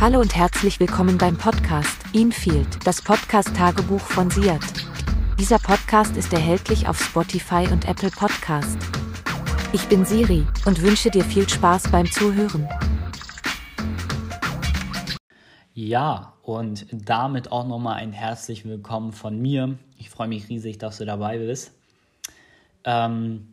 Hallo 0.00 0.18
und 0.18 0.34
herzlich 0.34 0.80
willkommen 0.80 1.18
beim 1.18 1.36
Podcast 1.36 1.98
Infield, 2.14 2.86
das 2.86 3.02
Podcast-Tagebuch 3.02 4.00
von 4.00 4.30
Siat. 4.30 4.62
Dieser 5.38 5.58
Podcast 5.58 6.16
ist 6.16 6.32
erhältlich 6.32 6.88
auf 6.88 6.98
Spotify 6.98 7.68
und 7.70 7.86
Apple 7.86 8.08
Podcast. 8.08 8.78
Ich 9.74 9.86
bin 9.88 10.06
Siri 10.06 10.46
und 10.64 10.80
wünsche 10.80 11.10
dir 11.10 11.22
viel 11.22 11.46
Spaß 11.46 11.90
beim 11.90 12.10
Zuhören. 12.10 12.66
Ja, 15.74 16.32
und 16.44 16.86
damit 16.90 17.52
auch 17.52 17.68
nochmal 17.68 17.96
ein 17.96 18.12
herzlich 18.12 18.64
willkommen 18.64 19.12
von 19.12 19.38
mir. 19.38 19.78
Ich 19.98 20.08
freue 20.08 20.28
mich 20.28 20.48
riesig, 20.48 20.78
dass 20.78 20.96
du 20.96 21.04
dabei 21.04 21.36
bist. 21.36 21.72
Ähm, 22.84 23.52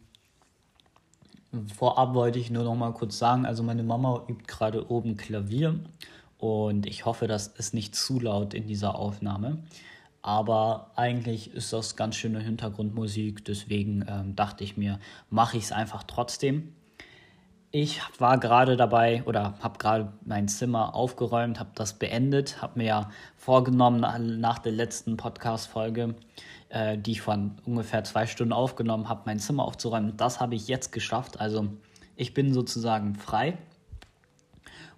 vorab 1.75 2.13
wollte 2.13 2.39
ich 2.39 2.49
nur 2.51 2.63
noch 2.63 2.75
mal 2.75 2.93
kurz 2.93 3.17
sagen, 3.17 3.45
also 3.45 3.63
meine 3.63 3.83
Mama 3.83 4.23
übt 4.29 4.45
gerade 4.47 4.89
oben 4.89 5.17
Klavier 5.17 5.77
und 6.37 6.85
ich 6.85 7.05
hoffe, 7.05 7.27
das 7.27 7.47
ist 7.47 7.73
nicht 7.73 7.95
zu 7.95 8.19
laut 8.19 8.53
in 8.53 8.67
dieser 8.67 8.95
Aufnahme. 8.95 9.59
Aber 10.21 10.91
eigentlich 10.95 11.53
ist 11.53 11.71
das 11.73 11.95
ganz 11.95 12.15
schöne 12.15 12.39
Hintergrundmusik, 12.39 13.45
deswegen 13.45 14.05
ähm, 14.07 14.35
dachte 14.35 14.63
ich 14.63 14.75
mir, 14.75 14.99
mache 15.29 15.57
ich 15.57 15.65
es 15.65 15.71
einfach 15.71 16.03
trotzdem. 16.03 16.73
Ich 17.71 18.01
war 18.17 18.37
gerade 18.37 18.77
dabei 18.77 19.23
oder 19.25 19.53
habe 19.61 19.77
gerade 19.77 20.13
mein 20.25 20.47
Zimmer 20.47 20.95
aufgeräumt, 20.95 21.59
habe 21.59 21.71
das 21.75 21.93
beendet, 21.93 22.61
habe 22.61 22.79
mir 22.79 22.85
ja 22.85 23.09
vorgenommen 23.35 23.99
nach, 24.39 24.59
der 24.59 24.71
letzten 24.71 25.17
Podcast-Folge, 25.17 26.15
äh, 26.69 26.97
die 26.97 27.11
ich 27.11 27.21
von 27.21 27.57
ungefähr 27.65 28.03
zwei 28.03 28.25
Stunden 28.25 28.53
aufgenommen 28.53 29.09
habe, 29.09 29.23
mein 29.25 29.39
Zimmer 29.39 29.65
aufzuräumen. 29.65 30.17
Das 30.17 30.39
habe 30.39 30.55
ich 30.55 30.67
jetzt 30.67 30.91
geschafft. 30.91 31.39
Also 31.39 31.67
ich 32.15 32.33
bin 32.33 32.53
sozusagen 32.53 33.15
frei 33.15 33.57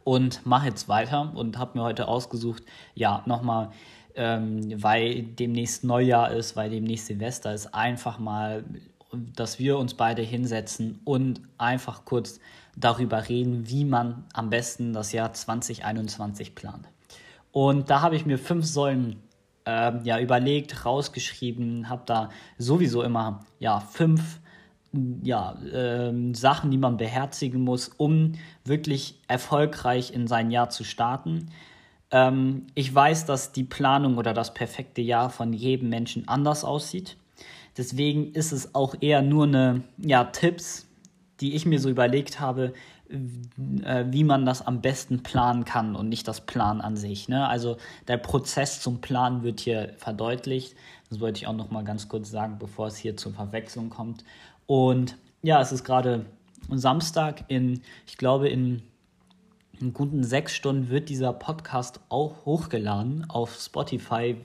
und 0.10 0.44
mache 0.44 0.66
jetzt 0.66 0.90
weiter 0.90 1.32
und 1.36 1.60
habe 1.60 1.78
mir 1.78 1.84
heute 1.84 2.08
ausgesucht, 2.08 2.64
ja, 2.96 3.22
nochmal, 3.28 3.70
ähm, 4.16 4.82
weil 4.82 5.22
demnächst 5.22 5.84
Neujahr 5.84 6.32
ist, 6.32 6.56
weil 6.56 6.72
demnächst 6.72 7.06
Silvester 7.06 7.54
ist, 7.54 7.76
einfach 7.76 8.18
mal, 8.18 8.64
dass 9.12 9.60
wir 9.60 9.78
uns 9.78 9.94
beide 9.94 10.24
hinsetzen 10.24 11.00
und 11.06 11.42
einfach 11.60 12.06
kurz 12.06 12.40
darüber 12.76 13.30
reden, 13.30 13.70
wie 13.70 13.86
man 13.86 14.24
am 14.34 14.50
besten 14.50 14.94
das 14.94 15.12
Jahr 15.12 15.32
2021 15.32 16.56
plant. 16.56 16.90
Und 17.52 17.92
da 17.92 18.02
habe 18.02 18.16
ich 18.16 18.26
mir 18.26 18.40
fünf 18.40 18.66
Säulen 18.66 19.22
äh, 19.66 19.92
ja, 20.02 20.20
überlegt, 20.20 20.88
rausgeschrieben, 20.88 21.88
habe 21.88 22.02
da 22.08 22.30
sowieso 22.58 23.04
immer 23.04 23.46
ja, 23.60 23.80
fünf 23.80 24.40
ja, 25.24 25.54
äh, 25.64 26.34
Sachen, 26.34 26.72
die 26.72 26.78
man 26.78 26.98
beherzigen 26.98 27.62
muss, 27.62 27.90
um 27.90 28.34
wirklich 28.66 29.20
erfolgreich 29.28 30.14
in 30.14 30.28
sein 30.28 30.52
Jahr 30.52 30.70
zu 30.70 30.84
starten. 30.84 31.50
Ähm, 32.12 32.68
ich 32.76 32.94
weiß, 32.94 33.26
dass 33.26 33.52
die 33.52 33.64
Planung 33.64 34.18
oder 34.18 34.34
das 34.34 34.54
perfekte 34.54 35.02
Jahr 35.02 35.30
von 35.30 35.54
jedem 35.54 35.90
Menschen 35.90 36.28
anders 36.28 36.64
aussieht. 36.64 37.18
Deswegen 37.78 38.34
ist 38.34 38.52
es 38.52 38.74
auch 38.76 38.96
eher 39.00 39.22
nur 39.22 39.46
eine 39.46 39.84
ja, 39.98 40.24
Tipps, 40.26 40.88
die 41.40 41.56
ich 41.56 41.66
mir 41.66 41.80
so 41.80 41.90
überlegt 41.90 42.40
habe, 42.40 42.74
äh, 43.10 44.06
wie 44.10 44.24
man 44.24 44.46
das 44.46 44.66
am 44.66 44.82
besten 44.82 45.24
planen 45.24 45.66
kann 45.66 45.96
und 45.96 46.10
nicht 46.10 46.28
das 46.28 46.42
Plan 46.42 46.82
an 46.82 46.96
sich. 46.96 47.28
Ne? 47.28 47.48
Also 47.48 47.78
der 48.08 48.18
Prozess 48.18 48.82
zum 48.82 49.02
Planen 49.02 49.44
wird 49.44 49.62
hier 49.62 49.94
verdeutlicht. 49.98 50.76
Das 51.10 51.20
wollte 51.20 51.38
ich 51.38 51.48
auch 51.48 51.56
noch 51.56 51.72
mal 51.72 51.84
ganz 51.84 52.08
kurz 52.08 52.30
sagen, 52.30 52.58
bevor 52.60 52.88
es 52.88 52.98
hier 52.98 53.18
zur 53.18 53.34
Verwechslung 53.34 53.90
kommt. 53.90 54.24
Und 54.70 55.18
ja, 55.42 55.60
es 55.62 55.72
ist 55.72 55.84
gerade 55.84 56.28
Samstag 56.70 57.44
in, 57.48 57.82
ich 58.06 58.18
glaube, 58.18 58.50
in, 58.50 58.84
in 59.80 59.94
guten 59.94 60.24
sechs 60.24 60.56
Stunden 60.56 60.90
wird 60.90 61.10
dieser 61.10 61.34
Podcast 61.34 62.00
auch 62.10 62.46
hochgeladen 62.46 63.28
auf 63.32 63.56
Spotify. 63.56 64.38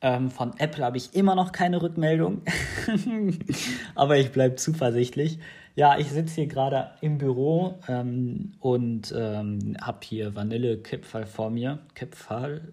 Ähm, 0.00 0.30
von 0.30 0.52
Apple 0.58 0.84
habe 0.84 0.96
ich 0.96 1.14
immer 1.14 1.34
noch 1.34 1.50
keine 1.50 1.82
Rückmeldung, 1.82 2.42
aber 3.96 4.16
ich 4.16 4.30
bleibe 4.30 4.54
zuversichtlich. 4.54 5.38
Ja, 5.74 5.98
ich 5.98 6.08
sitze 6.08 6.36
hier 6.36 6.46
gerade 6.46 6.90
im 7.00 7.18
Büro 7.18 7.78
ähm, 7.88 8.52
und 8.60 9.14
ähm, 9.16 9.76
habe 9.80 9.98
hier 10.02 10.34
Vanillekipferl 10.34 11.26
vor 11.26 11.50
mir. 11.50 11.80
Kipferl, 11.94 12.72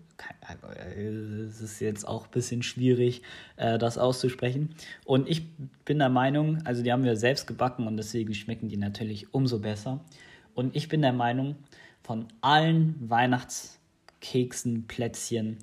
es 0.97 1.61
ist 1.61 1.79
jetzt 1.81 2.07
auch 2.07 2.25
ein 2.25 2.31
bisschen 2.31 2.63
schwierig, 2.63 3.21
äh, 3.57 3.77
das 3.77 3.97
auszusprechen. 3.97 4.75
Und 5.03 5.29
ich 5.29 5.47
bin 5.83 5.99
der 5.99 6.09
Meinung, 6.09 6.59
also 6.65 6.83
die 6.83 6.91
haben 6.91 7.03
wir 7.03 7.15
selbst 7.15 7.47
gebacken 7.47 7.87
und 7.87 7.97
deswegen 7.97 8.33
schmecken 8.33 8.69
die 8.69 8.77
natürlich 8.77 9.33
umso 9.33 9.59
besser. 9.59 9.99
Und 10.55 10.75
ich 10.75 10.89
bin 10.89 11.01
der 11.01 11.13
Meinung, 11.13 11.55
von 12.01 12.27
allen 12.41 12.95
Weihnachtskeksen, 13.09 14.85
Plätzchen 14.87 15.57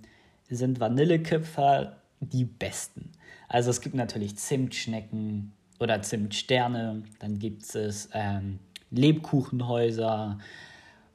sind 0.57 0.81
Vanillekipferl 0.81 1.97
die 2.21 2.45
besten. 2.45 3.13
Also 3.49 3.71
es 3.71 3.81
gibt 3.81 3.95
natürlich 3.95 4.37
Zimtschnecken, 4.37 5.53
oder 5.83 6.01
Zimtsterne, 6.01 7.03
dann 7.19 7.39
gibt 7.39 7.75
es 7.75 8.09
ähm, 8.15 8.61
Lebkuchenhäuser 8.91 10.39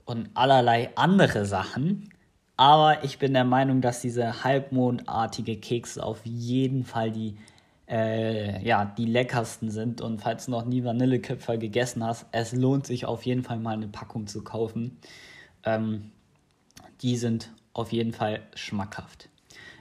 und 0.05 0.29
allerlei 0.33 0.89
andere 0.95 1.45
Sachen. 1.45 2.09
Aber 2.57 3.03
ich 3.03 3.17
bin 3.17 3.33
der 3.33 3.45
Meinung, 3.45 3.81
dass 3.81 4.01
diese 4.01 4.43
halbmondartige 4.43 5.57
Kekse 5.57 6.03
auf 6.03 6.25
jeden 6.25 6.83
Fall 6.83 7.11
die, 7.11 7.37
äh, 7.87 8.63
ja, 8.65 8.85
die 8.85 9.05
leckersten 9.05 9.69
sind. 9.71 10.01
Und 10.01 10.21
falls 10.21 10.45
du 10.45 10.51
noch 10.51 10.65
nie 10.65 10.83
Vanillekipferl 10.83 11.59
gegessen 11.59 12.03
hast, 12.03 12.25
es 12.31 12.51
lohnt 12.53 12.85
sich 12.85 13.05
auf 13.05 13.25
jeden 13.25 13.43
Fall 13.43 13.59
mal 13.59 13.75
eine 13.75 13.87
Packung 13.87 14.27
zu 14.27 14.43
kaufen. 14.43 14.97
Ähm, 15.63 16.11
die 17.01 17.15
sind 17.15 17.51
auf 17.77 17.91
jeden 17.91 18.13
Fall 18.13 18.41
schmackhaft. 18.55 19.29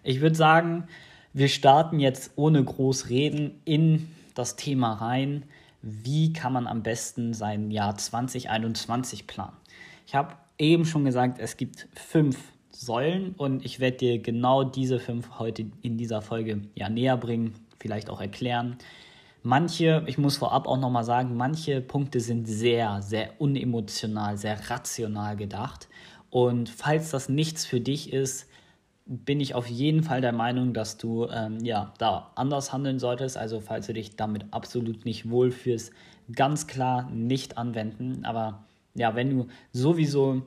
Ich 0.02 0.20
würde 0.20 0.36
sagen, 0.36 0.88
wir 1.32 1.48
starten 1.48 2.00
jetzt 2.00 2.32
ohne 2.36 2.62
groß 2.62 3.08
reden 3.10 3.60
in 3.64 4.08
das 4.34 4.56
Thema 4.56 4.94
rein, 4.94 5.44
wie 5.82 6.32
kann 6.32 6.52
man 6.52 6.66
am 6.66 6.82
besten 6.82 7.34
sein 7.34 7.70
Jahr 7.70 7.96
2021 7.96 9.26
planen. 9.26 9.56
Ich 10.06 10.14
habe 10.14 10.34
eben 10.58 10.84
schon 10.84 11.04
gesagt, 11.04 11.38
es 11.38 11.56
gibt 11.56 11.88
fünf 11.94 12.38
Säulen 12.70 13.34
und 13.36 13.64
ich 13.64 13.80
werde 13.80 13.96
dir 13.98 14.18
genau 14.18 14.64
diese 14.64 14.98
fünf 14.98 15.38
heute 15.38 15.66
in 15.82 15.96
dieser 15.96 16.22
Folge 16.22 16.62
ja 16.74 16.88
näher 16.88 17.16
bringen, 17.16 17.54
vielleicht 17.78 18.10
auch 18.10 18.20
erklären. 18.20 18.78
Manche, 19.42 20.02
ich 20.06 20.18
muss 20.18 20.36
vorab 20.38 20.66
auch 20.66 20.78
nochmal 20.78 21.04
sagen, 21.04 21.36
manche 21.36 21.80
Punkte 21.80 22.20
sind 22.20 22.46
sehr, 22.46 23.00
sehr 23.00 23.40
unemotional, 23.40 24.36
sehr 24.36 24.58
rational 24.70 25.36
gedacht. 25.36 25.88
Und 26.30 26.68
falls 26.68 27.10
das 27.10 27.28
nichts 27.28 27.64
für 27.64 27.80
dich 27.80 28.12
ist, 28.12 28.48
bin 29.06 29.40
ich 29.40 29.54
auf 29.54 29.68
jeden 29.68 30.02
Fall 30.02 30.20
der 30.20 30.32
Meinung, 30.32 30.74
dass 30.74 30.98
du 30.98 31.28
ähm, 31.28 31.64
ja, 31.64 31.92
da 31.98 32.32
anders 32.34 32.72
handeln 32.72 32.98
solltest. 32.98 33.36
Also 33.36 33.60
falls 33.60 33.86
du 33.86 33.94
dich 33.94 34.16
damit 34.16 34.46
absolut 34.50 35.04
nicht 35.04 35.30
wohlfühlst, 35.30 35.92
ganz 36.34 36.66
klar 36.66 37.08
nicht 37.10 37.56
anwenden. 37.56 38.24
Aber 38.24 38.64
ja, 38.94 39.14
wenn 39.14 39.30
du 39.30 39.46
sowieso 39.72 40.42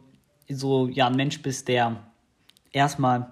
so 0.49 0.87
ja, 0.87 1.07
ein 1.07 1.15
Mensch 1.15 1.41
bist, 1.41 1.67
der 1.69 2.03
erstmal 2.71 3.31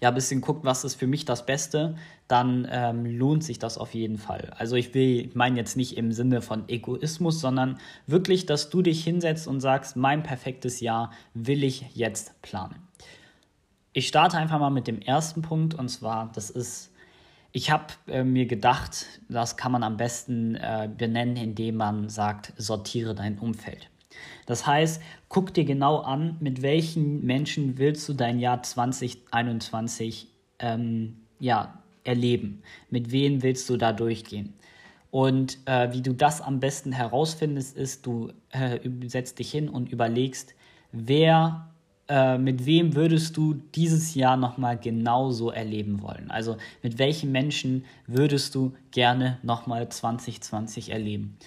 ja, 0.00 0.08
ein 0.08 0.14
bisschen 0.14 0.40
guckt, 0.40 0.64
was 0.64 0.84
ist 0.84 0.94
für 0.94 1.06
mich 1.06 1.24
das 1.24 1.46
Beste, 1.46 1.96
dann 2.28 2.66
ähm, 2.70 3.04
lohnt 3.04 3.44
sich 3.44 3.58
das 3.58 3.78
auf 3.78 3.94
jeden 3.94 4.18
Fall. 4.18 4.52
Also 4.56 4.76
ich 4.76 4.94
will, 4.94 5.26
ich 5.26 5.34
meine 5.34 5.56
jetzt 5.56 5.76
nicht 5.76 5.96
im 5.96 6.12
Sinne 6.12 6.42
von 6.42 6.68
Egoismus, 6.68 7.40
sondern 7.40 7.78
wirklich, 8.06 8.46
dass 8.46 8.70
du 8.70 8.82
dich 8.82 9.04
hinsetzt 9.04 9.46
und 9.46 9.60
sagst, 9.60 9.96
mein 9.96 10.22
perfektes 10.22 10.80
Jahr 10.80 11.12
will 11.34 11.64
ich 11.64 11.86
jetzt 11.94 12.40
planen. 12.42 12.76
Ich 13.92 14.08
starte 14.08 14.38
einfach 14.38 14.60
mal 14.60 14.70
mit 14.70 14.86
dem 14.86 15.00
ersten 15.02 15.42
Punkt 15.42 15.74
und 15.74 15.88
zwar, 15.88 16.30
das 16.34 16.50
ist, 16.50 16.92
ich 17.52 17.70
habe 17.70 17.86
äh, 18.06 18.22
mir 18.22 18.46
gedacht, 18.46 19.06
das 19.28 19.56
kann 19.56 19.72
man 19.72 19.82
am 19.82 19.96
besten 19.96 20.54
äh, 20.54 20.88
benennen, 20.96 21.36
indem 21.36 21.76
man 21.76 22.08
sagt, 22.08 22.52
sortiere 22.56 23.14
dein 23.14 23.38
Umfeld. 23.38 23.90
Das 24.46 24.66
heißt, 24.66 25.02
guck 25.30 25.54
dir 25.54 25.64
genau 25.64 25.98
an, 25.98 26.36
mit 26.40 26.60
welchen 26.60 27.24
Menschen 27.24 27.78
willst 27.78 28.06
du 28.08 28.14
dein 28.14 28.40
Jahr 28.40 28.62
2021 28.62 30.26
ähm, 30.58 31.16
ja, 31.38 31.82
erleben? 32.04 32.62
Mit 32.90 33.12
wem 33.12 33.42
willst 33.42 33.70
du 33.70 33.78
da 33.78 33.92
durchgehen? 33.92 34.52
Und 35.12 35.58
äh, 35.66 35.92
wie 35.92 36.02
du 36.02 36.12
das 36.12 36.40
am 36.40 36.60
besten 36.60 36.92
herausfindest, 36.92 37.76
ist, 37.76 38.06
du 38.06 38.32
äh, 38.50 38.80
setzt 39.06 39.38
dich 39.38 39.50
hin 39.50 39.68
und 39.68 39.90
überlegst, 39.90 40.54
wer 40.90 41.70
äh, 42.08 42.36
mit 42.36 42.66
wem 42.66 42.96
würdest 42.96 43.36
du 43.36 43.54
dieses 43.54 44.16
Jahr 44.16 44.36
nochmal 44.36 44.78
genauso 44.78 45.50
erleben 45.50 46.02
wollen? 46.02 46.28
Also 46.32 46.56
mit 46.82 46.98
welchen 46.98 47.30
Menschen 47.30 47.84
würdest 48.08 48.56
du 48.56 48.74
gerne 48.90 49.38
nochmal 49.44 49.88
2020 49.88 50.90
erleben? 50.90 51.38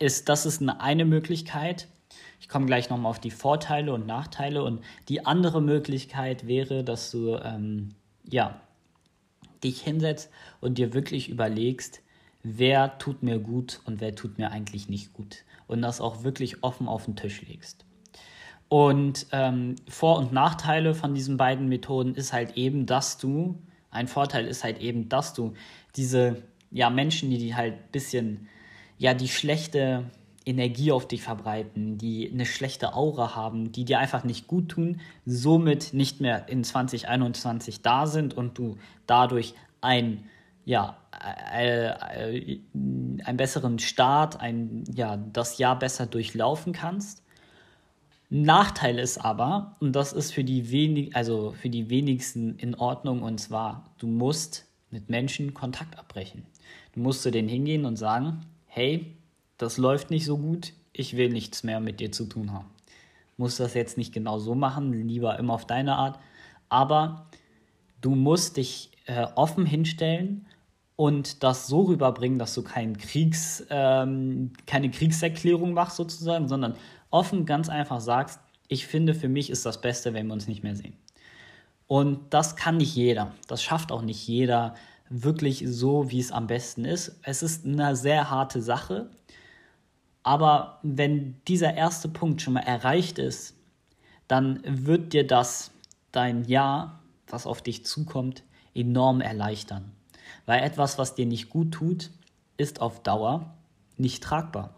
Ist, 0.00 0.28
das 0.28 0.46
ist 0.46 0.60
eine, 0.60 0.80
eine 0.80 1.04
Möglichkeit. 1.04 1.86
Ich 2.40 2.48
komme 2.48 2.66
gleich 2.66 2.90
nochmal 2.90 3.10
auf 3.10 3.18
die 3.18 3.30
Vorteile 3.30 3.92
und 3.92 4.06
Nachteile. 4.06 4.62
Und 4.62 4.82
die 5.08 5.26
andere 5.26 5.60
Möglichkeit 5.60 6.46
wäre, 6.46 6.84
dass 6.84 7.10
du 7.10 7.36
ähm, 7.36 7.90
ja, 8.24 8.60
dich 9.62 9.82
hinsetzt 9.82 10.30
und 10.60 10.78
dir 10.78 10.94
wirklich 10.94 11.28
überlegst, 11.28 12.00
wer 12.42 12.98
tut 12.98 13.22
mir 13.22 13.38
gut 13.38 13.80
und 13.84 14.00
wer 14.00 14.14
tut 14.14 14.38
mir 14.38 14.50
eigentlich 14.50 14.88
nicht 14.88 15.12
gut. 15.12 15.44
Und 15.66 15.82
das 15.82 16.00
auch 16.00 16.22
wirklich 16.22 16.62
offen 16.62 16.88
auf 16.88 17.04
den 17.04 17.16
Tisch 17.16 17.42
legst. 17.42 17.84
Und 18.68 19.26
ähm, 19.32 19.76
Vor- 19.88 20.18
und 20.18 20.32
Nachteile 20.32 20.94
von 20.94 21.14
diesen 21.14 21.36
beiden 21.36 21.68
Methoden 21.68 22.14
ist 22.14 22.32
halt 22.32 22.56
eben, 22.56 22.86
dass 22.86 23.18
du, 23.18 23.58
ein 23.90 24.08
Vorteil 24.08 24.46
ist 24.46 24.62
halt 24.62 24.80
eben, 24.80 25.08
dass 25.08 25.32
du 25.32 25.54
diese 25.96 26.42
ja, 26.70 26.90
Menschen, 26.90 27.30
die, 27.30 27.38
die 27.38 27.54
halt 27.54 27.74
ein 27.74 27.90
bisschen, 27.92 28.48
ja, 28.98 29.14
die 29.14 29.28
schlechte 29.28 30.04
Energie 30.48 30.92
auf 30.92 31.06
dich 31.06 31.22
verbreiten, 31.22 31.98
die 31.98 32.30
eine 32.32 32.46
schlechte 32.46 32.94
Aura 32.94 33.36
haben, 33.36 33.70
die 33.72 33.84
dir 33.84 33.98
einfach 33.98 34.24
nicht 34.24 34.46
gut 34.46 34.70
tun, 34.70 35.00
somit 35.26 35.92
nicht 35.92 36.20
mehr 36.20 36.48
in 36.48 36.64
2021 36.64 37.82
da 37.82 38.06
sind 38.06 38.34
und 38.34 38.58
du 38.58 38.76
dadurch 39.06 39.54
ein 39.80 40.24
ja, 40.64 40.98
äh, 41.54 41.86
äh, 41.86 42.60
einen 43.24 43.36
besseren 43.38 43.78
Start, 43.78 44.38
ein, 44.38 44.84
ja, 44.94 45.16
das 45.16 45.56
Jahr 45.56 45.78
besser 45.78 46.04
durchlaufen 46.04 46.74
kannst. 46.74 47.22
Nachteil 48.28 48.98
ist 48.98 49.16
aber, 49.16 49.76
und 49.80 49.96
das 49.96 50.12
ist 50.12 50.30
für 50.30 50.44
die, 50.44 50.70
wenig, 50.70 51.16
also 51.16 51.52
für 51.52 51.70
die 51.70 51.88
wenigsten 51.88 52.58
in 52.58 52.74
Ordnung, 52.74 53.22
und 53.22 53.38
zwar, 53.38 53.94
du 53.96 54.06
musst 54.06 54.66
mit 54.90 55.08
Menschen 55.08 55.54
Kontakt 55.54 55.98
abbrechen. 55.98 56.44
Du 56.92 57.00
musst 57.00 57.22
zu 57.22 57.30
denen 57.30 57.48
hingehen 57.48 57.86
und 57.86 57.96
sagen, 57.96 58.40
hey, 58.66 59.16
das 59.58 59.76
läuft 59.76 60.10
nicht 60.10 60.24
so 60.24 60.38
gut, 60.38 60.72
ich 60.92 61.16
will 61.16 61.28
nichts 61.28 61.62
mehr 61.62 61.80
mit 61.80 62.00
dir 62.00 62.10
zu 62.10 62.26
tun 62.26 62.52
haben. 62.52 62.70
Musst 63.36 63.60
das 63.60 63.74
jetzt 63.74 63.98
nicht 63.98 64.12
genau 64.12 64.38
so 64.38 64.54
machen, 64.54 64.92
lieber 65.06 65.38
immer 65.38 65.54
auf 65.54 65.66
deine 65.66 65.96
Art, 65.96 66.18
aber 66.68 67.26
du 68.00 68.14
musst 68.14 68.56
dich 68.56 68.90
äh, 69.06 69.26
offen 69.34 69.66
hinstellen 69.66 70.46
und 70.96 71.42
das 71.44 71.66
so 71.68 71.82
rüberbringen, 71.82 72.38
dass 72.38 72.54
du 72.54 72.62
kein 72.62 72.96
Kriegs, 72.96 73.64
ähm, 73.70 74.52
keine 74.66 74.90
Kriegserklärung 74.90 75.72
machst 75.72 75.96
sozusagen, 75.96 76.48
sondern 76.48 76.74
offen 77.10 77.46
ganz 77.46 77.68
einfach 77.68 78.00
sagst, 78.00 78.40
ich 78.68 78.86
finde, 78.86 79.14
für 79.14 79.28
mich 79.28 79.50
ist 79.50 79.64
das 79.64 79.80
Beste, 79.80 80.12
wenn 80.12 80.26
wir 80.26 80.32
uns 80.32 80.48
nicht 80.48 80.62
mehr 80.62 80.76
sehen. 80.76 80.94
Und 81.86 82.18
das 82.30 82.54
kann 82.54 82.76
nicht 82.76 82.94
jeder. 82.94 83.32
Das 83.46 83.62
schafft 83.62 83.92
auch 83.92 84.02
nicht 84.02 84.26
jeder 84.28 84.74
wirklich 85.08 85.64
so, 85.66 86.10
wie 86.10 86.20
es 86.20 86.32
am 86.32 86.46
besten 86.46 86.84
ist. 86.84 87.18
Es 87.22 87.42
ist 87.42 87.64
eine 87.64 87.96
sehr 87.96 88.30
harte 88.30 88.60
Sache. 88.60 89.08
Aber 90.28 90.78
wenn 90.82 91.40
dieser 91.48 91.72
erste 91.72 92.06
Punkt 92.06 92.42
schon 92.42 92.52
mal 92.52 92.60
erreicht 92.60 93.18
ist, 93.18 93.54
dann 94.26 94.60
wird 94.62 95.14
dir 95.14 95.26
das 95.26 95.70
dein 96.12 96.44
Jahr, 96.44 97.00
was 97.28 97.46
auf 97.46 97.62
dich 97.62 97.86
zukommt, 97.86 98.42
enorm 98.74 99.22
erleichtern. 99.22 99.90
Weil 100.44 100.64
etwas, 100.64 100.98
was 100.98 101.14
dir 101.14 101.24
nicht 101.24 101.48
gut 101.48 101.72
tut, 101.72 102.10
ist 102.58 102.82
auf 102.82 103.02
Dauer 103.02 103.54
nicht 103.96 104.22
tragbar. 104.22 104.74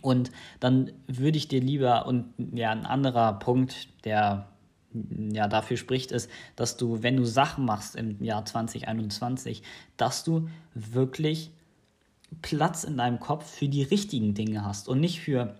Und 0.00 0.32
dann 0.58 0.90
würde 1.06 1.38
ich 1.38 1.46
dir 1.46 1.60
lieber, 1.60 2.06
und 2.06 2.34
ja, 2.52 2.72
ein 2.72 2.84
anderer 2.84 3.34
Punkt, 3.34 3.86
der 4.04 4.48
ja 4.92 5.46
dafür 5.46 5.76
spricht, 5.76 6.10
ist, 6.10 6.28
dass 6.56 6.76
du, 6.76 7.04
wenn 7.04 7.16
du 7.16 7.24
Sachen 7.24 7.64
machst 7.64 7.94
im 7.94 8.20
Jahr 8.24 8.44
2021, 8.44 9.62
dass 9.96 10.24
du 10.24 10.48
wirklich 10.74 11.52
Platz 12.42 12.84
in 12.84 12.96
deinem 12.96 13.20
Kopf 13.20 13.48
für 13.48 13.68
die 13.68 13.82
richtigen 13.82 14.34
Dinge 14.34 14.64
hast 14.64 14.88
und 14.88 15.00
nicht 15.00 15.20
für 15.20 15.54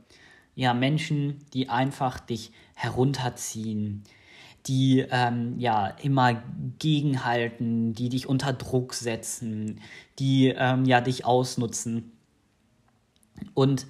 ja, 0.54 0.74
Menschen, 0.74 1.38
die 1.52 1.68
einfach 1.68 2.20
dich 2.20 2.52
herunterziehen, 2.74 4.04
die 4.66 5.06
ähm, 5.10 5.58
ja 5.58 5.86
immer 5.86 6.42
gegenhalten, 6.78 7.94
die 7.94 8.08
dich 8.08 8.28
unter 8.28 8.52
Druck 8.52 8.94
setzen, 8.94 9.80
die 10.18 10.48
ähm, 10.48 10.84
ja 10.84 11.00
dich 11.00 11.24
ausnutzen. 11.24 12.12
Und 13.54 13.86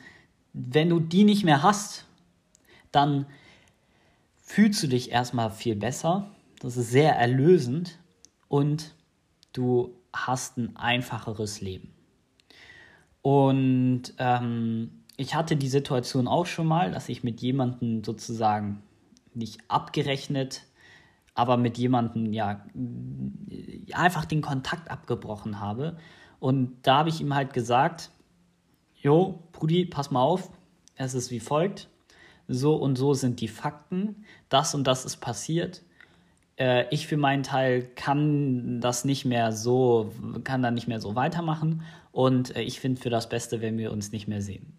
wenn 0.52 0.88
du 0.88 1.00
die 1.00 1.24
nicht 1.24 1.44
mehr 1.44 1.62
hast, 1.62 2.04
dann 2.92 3.26
fühlst 4.36 4.82
du 4.82 4.88
dich 4.88 5.10
erstmal 5.10 5.50
viel 5.50 5.74
besser. 5.74 6.30
Das 6.60 6.76
ist 6.76 6.90
sehr 6.90 7.16
erlösend 7.16 7.98
und 8.48 8.94
du 9.52 9.94
hast 10.12 10.58
ein 10.58 10.76
einfacheres 10.76 11.60
Leben. 11.60 11.92
Und 13.22 14.14
ähm, 14.18 15.04
ich 15.16 15.34
hatte 15.34 15.56
die 15.56 15.68
Situation 15.68 16.28
auch 16.28 16.46
schon 16.46 16.66
mal, 16.66 16.92
dass 16.92 17.08
ich 17.08 17.24
mit 17.24 17.40
jemandem 17.40 18.04
sozusagen 18.04 18.82
nicht 19.34 19.58
abgerechnet, 19.68 20.62
aber 21.34 21.56
mit 21.56 21.78
jemandem 21.78 22.32
ja 22.32 22.64
einfach 23.92 24.24
den 24.24 24.42
Kontakt 24.42 24.90
abgebrochen 24.90 25.60
habe. 25.60 25.96
Und 26.40 26.76
da 26.82 26.98
habe 26.98 27.08
ich 27.08 27.20
ihm 27.20 27.34
halt 27.34 27.52
gesagt, 27.52 28.10
Jo, 29.00 29.44
Brudi, 29.52 29.84
pass 29.84 30.10
mal 30.10 30.22
auf, 30.22 30.50
es 30.96 31.14
ist 31.14 31.30
wie 31.30 31.40
folgt. 31.40 31.88
So 32.48 32.74
und 32.74 32.96
so 32.96 33.14
sind 33.14 33.40
die 33.40 33.48
Fakten, 33.48 34.24
das 34.48 34.74
und 34.74 34.86
das 34.86 35.04
ist 35.04 35.18
passiert. 35.18 35.82
Äh, 36.56 36.86
ich 36.90 37.06
für 37.06 37.16
meinen 37.16 37.42
Teil 37.44 37.82
kann 37.82 38.80
das 38.80 39.04
nicht 39.04 39.24
mehr 39.24 39.52
so, 39.52 40.12
kann 40.42 40.62
da 40.62 40.70
nicht 40.70 40.88
mehr 40.88 41.00
so 41.00 41.14
weitermachen 41.14 41.82
und 42.18 42.56
äh, 42.56 42.62
ich 42.62 42.80
finde 42.80 43.00
für 43.00 43.10
das 43.10 43.28
Beste, 43.28 43.60
wenn 43.60 43.78
wir 43.78 43.92
uns 43.92 44.12
nicht 44.12 44.26
mehr 44.26 44.42
sehen 44.42 44.78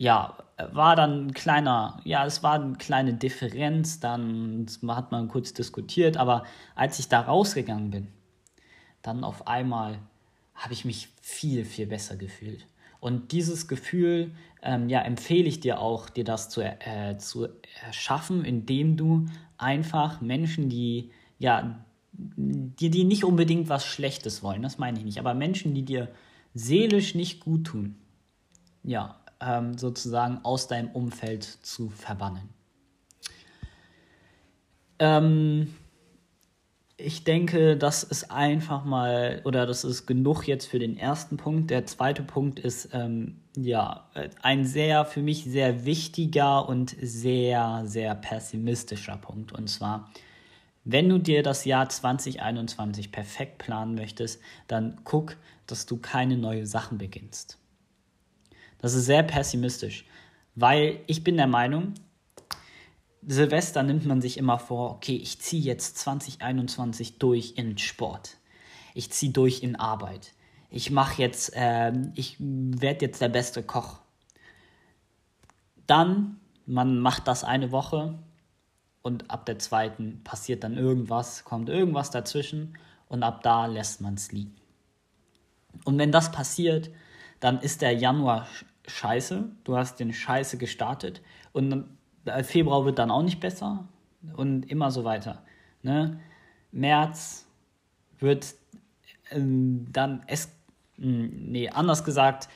ja, 0.00 0.34
war 0.72 0.96
dann 0.96 1.26
ein 1.26 1.34
kleiner, 1.34 2.00
ja, 2.04 2.24
es 2.24 2.42
war 2.42 2.54
eine 2.54 2.72
kleine 2.78 3.12
Differenz, 3.12 4.00
dann 4.00 4.66
hat 4.88 5.12
man 5.12 5.28
kurz 5.28 5.52
diskutiert, 5.52 6.16
aber 6.16 6.44
als 6.74 6.98
ich 6.98 7.08
da 7.08 7.20
rausgegangen 7.20 7.90
bin, 7.90 8.08
dann 9.02 9.24
auf 9.24 9.46
einmal 9.46 9.98
habe 10.54 10.72
ich 10.72 10.86
mich 10.86 11.10
viel, 11.20 11.66
viel 11.66 11.86
besser 11.86 12.16
gefühlt. 12.16 12.66
Und 12.98 13.32
dieses 13.32 13.68
Gefühl, 13.68 14.32
ähm, 14.62 14.88
ja, 14.88 15.02
empfehle 15.02 15.46
ich 15.46 15.60
dir 15.60 15.80
auch, 15.80 16.08
dir 16.08 16.24
das 16.24 16.48
zu, 16.48 16.62
äh, 16.62 17.18
zu 17.18 17.48
erschaffen, 17.84 18.46
indem 18.46 18.96
du 18.96 19.26
einfach 19.58 20.22
Menschen, 20.22 20.70
die, 20.70 21.10
ja, 21.38 21.84
die, 22.36 22.90
die 22.90 23.04
nicht 23.04 23.24
unbedingt 23.24 23.68
was 23.68 23.86
Schlechtes 23.86 24.42
wollen, 24.42 24.62
das 24.62 24.78
meine 24.78 24.98
ich 24.98 25.04
nicht, 25.04 25.18
aber 25.18 25.34
Menschen, 25.34 25.74
die 25.74 25.84
dir 25.84 26.08
seelisch 26.54 27.14
nicht 27.14 27.40
gut 27.40 27.64
tun, 27.64 27.96
ja, 28.82 29.20
ähm, 29.40 29.78
sozusagen 29.78 30.40
aus 30.42 30.68
deinem 30.68 30.90
Umfeld 30.90 31.44
zu 31.44 31.88
verbannen. 31.90 32.48
Ähm, 34.98 35.74
ich 37.02 37.24
denke, 37.24 37.76
das 37.76 38.02
ist 38.02 38.30
einfach 38.30 38.84
mal, 38.84 39.40
oder 39.44 39.66
das 39.66 39.84
ist 39.84 40.06
genug 40.06 40.46
jetzt 40.46 40.66
für 40.66 40.78
den 40.78 40.98
ersten 40.98 41.38
Punkt. 41.38 41.70
Der 41.70 41.86
zweite 41.86 42.22
Punkt 42.22 42.58
ist, 42.58 42.90
ähm, 42.92 43.36
ja, 43.56 44.10
ein 44.42 44.64
sehr, 44.64 45.04
für 45.04 45.22
mich 45.22 45.44
sehr 45.44 45.84
wichtiger 45.86 46.68
und 46.68 46.94
sehr, 47.00 47.82
sehr 47.86 48.14
pessimistischer 48.14 49.16
Punkt. 49.16 49.52
Und 49.52 49.68
zwar, 49.68 50.10
wenn 50.84 51.08
du 51.08 51.18
dir 51.18 51.42
das 51.42 51.64
Jahr 51.64 51.88
2021 51.88 53.12
perfekt 53.12 53.58
planen 53.58 53.94
möchtest, 53.94 54.40
dann 54.66 55.00
guck, 55.04 55.36
dass 55.66 55.86
du 55.86 55.98
keine 55.98 56.36
neuen 56.36 56.66
Sachen 56.66 56.98
beginnst. 56.98 57.58
Das 58.78 58.94
ist 58.94 59.04
sehr 59.04 59.22
pessimistisch, 59.22 60.06
weil 60.54 61.00
ich 61.06 61.22
bin 61.22 61.36
der 61.36 61.46
Meinung, 61.46 61.94
Silvester 63.26 63.82
nimmt 63.82 64.06
man 64.06 64.22
sich 64.22 64.38
immer 64.38 64.58
vor, 64.58 64.92
okay, 64.92 65.16
ich 65.16 65.40
ziehe 65.40 65.62
jetzt 65.62 65.98
2021 65.98 67.18
durch 67.18 67.54
in 67.56 67.76
Sport. 67.76 68.38
Ich 68.94 69.10
ziehe 69.12 69.32
durch 69.32 69.62
in 69.62 69.76
Arbeit. 69.76 70.32
Ich 70.70 70.90
mache 70.90 71.20
jetzt, 71.20 71.54
äh, 71.54 71.92
ich 72.14 72.36
werde 72.38 73.04
jetzt 73.04 73.20
der 73.20 73.28
beste 73.28 73.62
Koch. 73.62 73.98
Dann, 75.86 76.40
man 76.64 76.98
macht 76.98 77.28
das 77.28 77.44
eine 77.44 77.72
Woche 77.72 78.18
und 79.02 79.30
ab 79.30 79.46
der 79.46 79.58
zweiten 79.58 80.22
passiert 80.24 80.64
dann 80.64 80.76
irgendwas, 80.76 81.44
kommt 81.44 81.68
irgendwas 81.68 82.10
dazwischen 82.10 82.78
und 83.08 83.22
ab 83.22 83.42
da 83.42 83.66
lässt 83.66 84.00
man 84.00 84.14
es 84.14 84.32
liegen. 84.32 84.54
Und 85.84 85.98
wenn 85.98 86.12
das 86.12 86.32
passiert, 86.32 86.90
dann 87.40 87.60
ist 87.60 87.82
der 87.82 87.92
Januar 87.92 88.46
scheiße, 88.86 89.50
du 89.64 89.76
hast 89.76 90.00
den 90.00 90.12
Scheiße 90.12 90.58
gestartet 90.58 91.22
und 91.52 91.86
äh, 92.24 92.42
Februar 92.42 92.84
wird 92.84 92.98
dann 92.98 93.10
auch 93.10 93.22
nicht 93.22 93.40
besser 93.40 93.88
und 94.34 94.70
immer 94.70 94.90
so 94.90 95.04
weiter. 95.04 95.42
Ne? 95.82 96.20
März 96.72 97.46
wird 98.18 98.54
ähm, 99.30 99.86
dann 99.92 100.22
es, 100.26 100.50
hm, 100.96 101.50
nee, 101.50 101.68
anders 101.68 102.04
gesagt, 102.04 102.48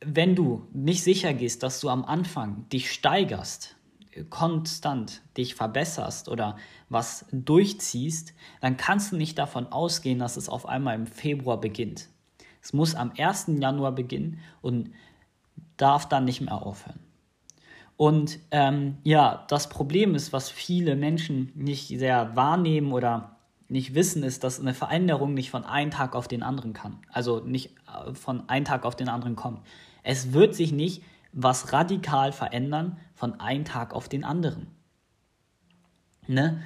wenn 0.00 0.36
du 0.36 0.68
nicht 0.72 1.02
sicher 1.02 1.34
gehst, 1.34 1.62
dass 1.62 1.80
du 1.80 1.88
am 1.88 2.04
Anfang 2.04 2.68
dich 2.68 2.92
steigerst, 2.92 3.76
konstant 4.24 5.22
dich 5.36 5.54
verbesserst 5.54 6.28
oder 6.28 6.56
was 6.88 7.26
durchziehst, 7.32 8.34
dann 8.60 8.76
kannst 8.76 9.12
du 9.12 9.16
nicht 9.16 9.38
davon 9.38 9.66
ausgehen, 9.66 10.18
dass 10.18 10.36
es 10.36 10.48
auf 10.48 10.66
einmal 10.66 10.94
im 10.94 11.06
Februar 11.06 11.60
beginnt. 11.60 12.08
Es 12.62 12.72
muss 12.72 12.94
am 12.94 13.12
1. 13.16 13.46
Januar 13.58 13.92
beginnen 13.92 14.40
und 14.60 14.90
darf 15.76 16.08
dann 16.08 16.24
nicht 16.24 16.40
mehr 16.40 16.60
aufhören. 16.60 17.00
Und 17.96 18.38
ähm, 18.52 18.98
ja, 19.02 19.44
das 19.48 19.68
Problem 19.68 20.14
ist, 20.14 20.32
was 20.32 20.50
viele 20.50 20.94
Menschen 20.94 21.50
nicht 21.54 21.88
sehr 21.88 22.36
wahrnehmen 22.36 22.92
oder 22.92 23.36
nicht 23.68 23.94
wissen, 23.94 24.22
ist, 24.22 24.44
dass 24.44 24.60
eine 24.60 24.72
Veränderung 24.72 25.34
nicht 25.34 25.50
von 25.50 25.64
einem 25.64 25.90
Tag 25.90 26.14
auf 26.14 26.28
den 26.28 26.42
anderen 26.42 26.72
kann. 26.72 26.98
Also 27.12 27.40
nicht 27.40 27.74
äh, 27.86 28.14
von 28.14 28.48
einem 28.48 28.64
Tag 28.64 28.84
auf 28.84 28.96
den 28.96 29.08
anderen 29.08 29.36
kommt. 29.36 29.60
Es 30.02 30.32
wird 30.32 30.54
sich 30.54 30.72
nicht 30.72 31.02
was 31.32 31.72
radikal 31.72 32.32
verändern 32.32 32.98
von 33.18 33.40
einem 33.40 33.64
Tag 33.64 33.92
auf 33.92 34.08
den 34.08 34.24
anderen. 34.24 34.68
Ne? 36.28 36.62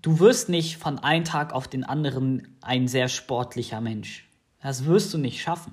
Du 0.00 0.20
wirst 0.20 0.48
nicht 0.48 0.76
von 0.76 0.98
einem 0.98 1.24
Tag 1.24 1.52
auf 1.52 1.66
den 1.66 1.82
anderen 1.82 2.56
ein 2.60 2.86
sehr 2.86 3.08
sportlicher 3.08 3.80
Mensch. 3.80 4.28
Das 4.62 4.84
wirst 4.84 5.12
du 5.12 5.18
nicht 5.18 5.42
schaffen. 5.42 5.72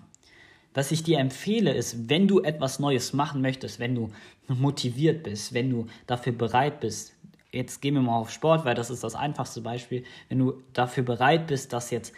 Was 0.74 0.92
ich 0.92 1.04
dir 1.04 1.20
empfehle, 1.20 1.74
ist, 1.74 2.10
wenn 2.10 2.28
du 2.28 2.40
etwas 2.40 2.80
Neues 2.80 3.14
machen 3.14 3.42
möchtest, 3.42 3.80
wenn 3.80 3.94
du 3.94 4.10
motiviert 4.48 5.24
bist, 5.24 5.54
wenn 5.54 5.70
du 5.70 5.88
dafür 6.08 6.34
bereit 6.34 6.80
bist, 6.80 7.14
jetzt 7.52 7.82
gehen 7.82 7.94
wir 7.96 8.02
mal 8.02 8.18
auf 8.18 8.32
Sport, 8.32 8.66
weil 8.66 8.76
das 8.76 8.90
ist 8.90 9.04
das 9.04 9.16
einfachste 9.16 9.62
Beispiel, 9.62 10.06
wenn 10.30 10.40
du 10.40 10.64
dafür 10.74 11.04
bereit 11.04 11.48
bist, 11.48 11.74
das 11.74 11.92
jetzt 11.92 12.14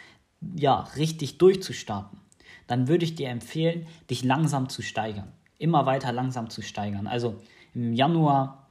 ja 0.56 0.80
richtig 0.96 1.38
durchzustarten, 1.38 2.20
dann 2.68 2.88
würde 2.88 3.04
ich 3.04 3.16
dir 3.16 3.28
empfehlen, 3.28 3.86
dich 4.08 4.22
langsam 4.22 4.68
zu 4.68 4.82
steigern, 4.82 5.32
immer 5.58 5.86
weiter 5.86 6.12
langsam 6.12 6.50
zu 6.50 6.62
steigern. 6.62 7.06
Also 7.06 7.40
im 7.74 7.92
Januar 7.92 8.68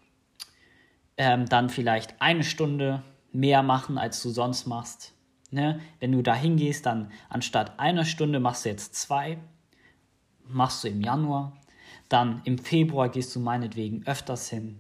ähm, 1.18 1.46
dann 1.48 1.70
vielleicht 1.70 2.22
eine 2.22 2.44
Stunde 2.44 3.04
mehr 3.32 3.64
machen, 3.64 3.98
als 3.98 4.22
du 4.22 4.30
sonst 4.30 4.68
machst. 4.68 5.14
Ne? 5.52 5.80
Wenn 6.00 6.12
du 6.12 6.22
da 6.22 6.34
hingehst, 6.34 6.86
dann 6.86 7.12
anstatt 7.30 7.80
einer 7.80 8.06
Stunde 8.06 8.40
machst 8.40 8.66
du 8.66 8.70
jetzt 8.70 8.96
zwei 8.96 9.38
machst 10.48 10.84
du 10.84 10.88
im 10.88 11.02
Januar, 11.02 11.54
dann 12.10 12.42
im 12.44 12.58
Februar 12.58 13.10
gehst 13.10 13.36
du 13.36 13.40
meinetwegen 13.40 14.06
öfters 14.06 14.50
hin 14.50 14.80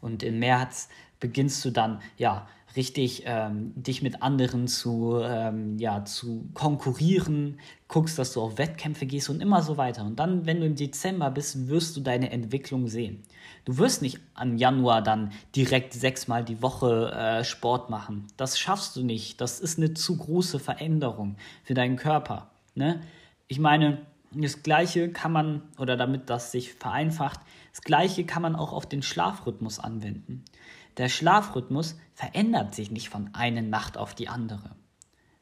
und 0.00 0.22
im 0.22 0.38
März 0.38 0.88
beginnst 1.20 1.64
du 1.64 1.70
dann 1.70 2.00
ja 2.16 2.46
richtig 2.76 3.22
ähm, 3.26 3.72
dich 3.74 4.02
mit 4.02 4.22
anderen 4.22 4.68
zu, 4.68 5.20
ähm, 5.22 5.78
ja, 5.78 6.04
zu 6.04 6.48
konkurrieren, 6.54 7.58
guckst, 7.88 8.18
dass 8.18 8.32
du 8.32 8.42
auf 8.42 8.58
Wettkämpfe 8.58 9.06
gehst 9.06 9.30
und 9.30 9.40
immer 9.40 9.62
so 9.62 9.76
weiter. 9.76 10.04
Und 10.04 10.18
dann, 10.18 10.46
wenn 10.46 10.60
du 10.60 10.66
im 10.66 10.76
Dezember 10.76 11.30
bist, 11.30 11.68
wirst 11.68 11.96
du 11.96 12.00
deine 12.00 12.30
Entwicklung 12.30 12.88
sehen. 12.88 13.22
Du 13.64 13.78
wirst 13.78 14.02
nicht 14.02 14.20
am 14.34 14.56
Januar 14.56 15.02
dann 15.02 15.32
direkt 15.54 15.92
sechsmal 15.94 16.44
die 16.44 16.62
Woche 16.62 17.12
äh, 17.12 17.44
Sport 17.44 17.90
machen. 17.90 18.26
Das 18.36 18.58
schaffst 18.58 18.96
du 18.96 19.02
nicht. 19.02 19.40
Das 19.40 19.60
ist 19.60 19.78
eine 19.78 19.94
zu 19.94 20.16
große 20.16 20.58
Veränderung 20.58 21.36
für 21.64 21.74
deinen 21.74 21.96
Körper. 21.96 22.50
Ne? 22.74 23.00
Ich 23.48 23.58
meine, 23.58 24.02
das 24.32 24.62
Gleiche 24.62 25.10
kann 25.10 25.32
man, 25.32 25.62
oder 25.78 25.96
damit 25.96 26.28
das 26.28 26.52
sich 26.52 26.74
vereinfacht, 26.74 27.40
das 27.72 27.82
Gleiche 27.82 28.24
kann 28.24 28.42
man 28.42 28.56
auch 28.56 28.72
auf 28.72 28.86
den 28.86 29.02
Schlafrhythmus 29.02 29.78
anwenden. 29.78 30.44
Der 30.96 31.08
Schlafrhythmus 31.08 31.98
verändert 32.14 32.74
sich 32.74 32.90
nicht 32.90 33.08
von 33.08 33.30
einer 33.34 33.62
Nacht 33.62 33.98
auf 33.98 34.14
die 34.14 34.28
andere. 34.28 34.70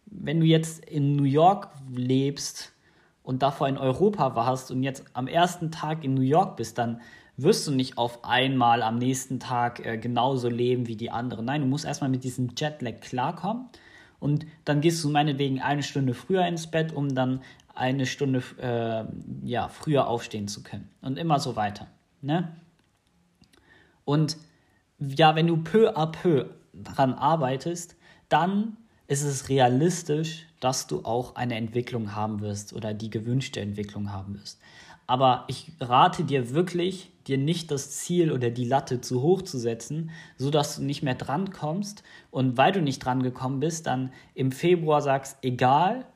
Wenn 0.07 0.41
du 0.41 0.47
jetzt 0.47 0.85
in 0.85 1.17
New 1.17 1.25
York 1.25 1.69
lebst 1.91 2.73
und 3.23 3.43
davor 3.43 3.69
in 3.69 3.79
Europa 3.79 4.35
warst 4.35 4.71
und 4.71 4.83
jetzt 4.83 5.05
am 5.13 5.27
ersten 5.27 5.71
Tag 5.71 6.05
in 6.05 6.15
New 6.15 6.23
York 6.23 6.57
bist, 6.57 6.79
dann 6.79 7.01
wirst 7.37 7.67
du 7.67 7.73
nicht 7.73 7.99
auf 7.99 8.25
einmal 8.25 8.83
am 8.83 8.99
nächsten 8.99 9.41
Tag 9.41 9.85
äh, 9.85 9.99
genauso 9.99 10.49
leben 10.49 10.87
wie 10.87 10.97
die 10.97 11.11
anderen. 11.11 11.47
Nein, 11.47 11.63
du 11.63 11.67
musst 11.67 11.85
erstmal 11.85 12.11
mit 12.11 12.25
diesem 12.25 12.51
Jetlag 12.57 13.01
klarkommen 13.01 13.69
und 14.21 14.47
dann 14.65 14.81
gehst 14.81 15.03
du 15.03 15.11
meinetwegen 15.11 15.61
eine 15.61 15.83
Stunde 15.83 16.15
früher 16.15 16.47
ins 16.47 16.69
Bett, 16.69 16.93
um 16.93 17.15
dann 17.15 17.41
eine 17.75 18.07
Stunde 18.07 18.43
äh, 18.59 19.05
ja, 19.47 19.69
früher 19.69 20.07
aufstehen 20.07 20.47
zu 20.47 20.63
können. 20.63 20.89
Und 21.01 21.19
immer 21.19 21.41
so 21.41 21.57
weiter. 21.57 21.89
Ne? 22.23 22.57
Und 24.05 24.37
ja, 25.09 25.35
wenn 25.35 25.47
du 25.47 25.57
peu 25.59 25.91
à 25.97 26.07
peu 26.07 26.47
daran 26.73 27.15
arbeitest, 27.15 27.97
dann 28.29 28.77
ist 29.07 29.23
es 29.23 29.49
realistisch, 29.49 30.47
dass 30.61 30.87
du 30.87 31.05
auch 31.05 31.37
eine 31.37 31.57
Entwicklung 31.57 32.15
haben 32.15 32.41
wirst 32.41 32.73
oder 32.73 32.95
die 32.95 33.11
gewünschte 33.11 33.61
Entwicklung 33.61 34.13
haben 34.13 34.35
wirst. 34.35 34.61
Aber 35.07 35.45
ich 35.49 35.73
rate 35.81 36.25
dir 36.25 36.51
wirklich, 36.55 37.11
dir 37.27 37.37
nicht 37.37 37.71
das 37.71 37.91
Ziel 37.91 38.33
oder 38.33 38.51
die 38.51 38.65
Latte 38.65 39.03
zu 39.03 39.21
hoch 39.21 39.43
zu 39.43 39.59
setzen, 39.59 40.11
sodass 40.39 40.77
du 40.77 40.83
nicht 40.83 41.03
mehr 41.03 41.15
dran 41.15 41.51
kommst 41.51 42.03
und 42.31 42.57
weil 42.57 42.73
du 42.73 42.81
nicht 42.81 43.01
dran 43.01 43.23
gekommen 43.23 43.61
bist, 43.61 43.87
dann 43.87 44.11
im 44.35 44.51
Februar 44.51 45.03
sagst, 45.03 45.39
egal, 45.43 46.07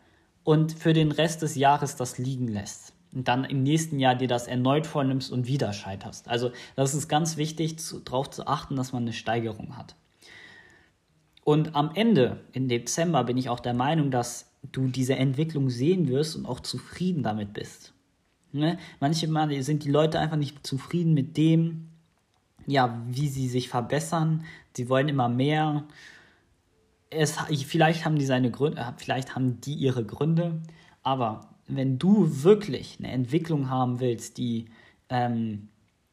und 0.45 0.73
für 0.73 0.95
den 0.95 1.13
Rest 1.13 1.43
des 1.43 1.57
Jahres 1.57 1.97
das 1.97 2.17
liegen 2.17 2.49
lässt. 2.49 2.88
Und 3.15 3.29
dann 3.29 3.45
im 3.45 3.63
nächsten 3.63 3.99
Jahr 3.99 4.15
dir 4.15 4.29
das 4.29 4.47
erneut 4.47 4.87
vornimmst 4.87 5.33
und 5.33 5.47
wieder 5.47 5.73
scheiterst. 5.73 6.29
Also 6.29 6.53
das 6.77 6.95
ist 6.95 7.09
ganz 7.09 7.37
wichtig, 7.37 7.77
darauf 8.05 8.31
zu 8.31 8.47
achten, 8.47 8.77
dass 8.77 8.93
man 8.93 9.03
eine 9.03 9.13
Steigerung 9.13 9.77
hat. 9.77 9.97
Und 11.45 11.75
am 11.75 11.93
Ende, 11.95 12.41
im 12.53 12.69
Dezember, 12.69 13.25
bin 13.25 13.39
ich 13.39 13.49
auch 13.49 13.61
der 13.61 13.73
Meinung, 13.73 14.11
dass 14.11 14.51
du 14.73 14.89
diese 14.89 15.17
Entwicklung 15.17 15.71
sehen 15.71 16.09
wirst 16.09 16.37
und 16.37 16.45
auch 16.45 16.61
zufrieden 16.61 17.23
damit 17.23 17.55
bist. 17.55 17.95
Ne? 18.53 18.79
Manchmal 19.01 19.63
sind 19.63 19.85
die 19.85 19.91
Leute 19.91 20.19
einfach 20.19 20.37
nicht 20.37 20.67
zufrieden 20.67 21.15
mit 21.15 21.37
dem, 21.39 21.89
ja, 22.67 23.03
wie 23.09 23.29
sie 23.29 23.49
sich 23.49 23.71
verbessern. 23.71 24.45
Sie 24.75 24.91
wollen 24.91 25.09
immer 25.09 25.31
mehr 25.31 25.85
es, 27.11 27.37
vielleicht 27.67 28.05
haben 28.05 28.19
die 28.19 28.27
seine 28.27 28.51
Gründe, 28.51 28.81
äh, 28.81 28.93
vielleicht 28.97 29.35
haben 29.35 29.61
die 29.61 29.75
ihre 29.75 30.05
Gründe, 30.05 30.61
aber 31.03 31.48
wenn 31.69 31.99
du 31.99 32.43
wirklich 32.43 32.97
eine 32.99 33.11
Entwicklung 33.13 33.71
haben 33.71 34.01
willst, 34.01 34.39
die, 34.39 34.67
ähm, 35.09 35.69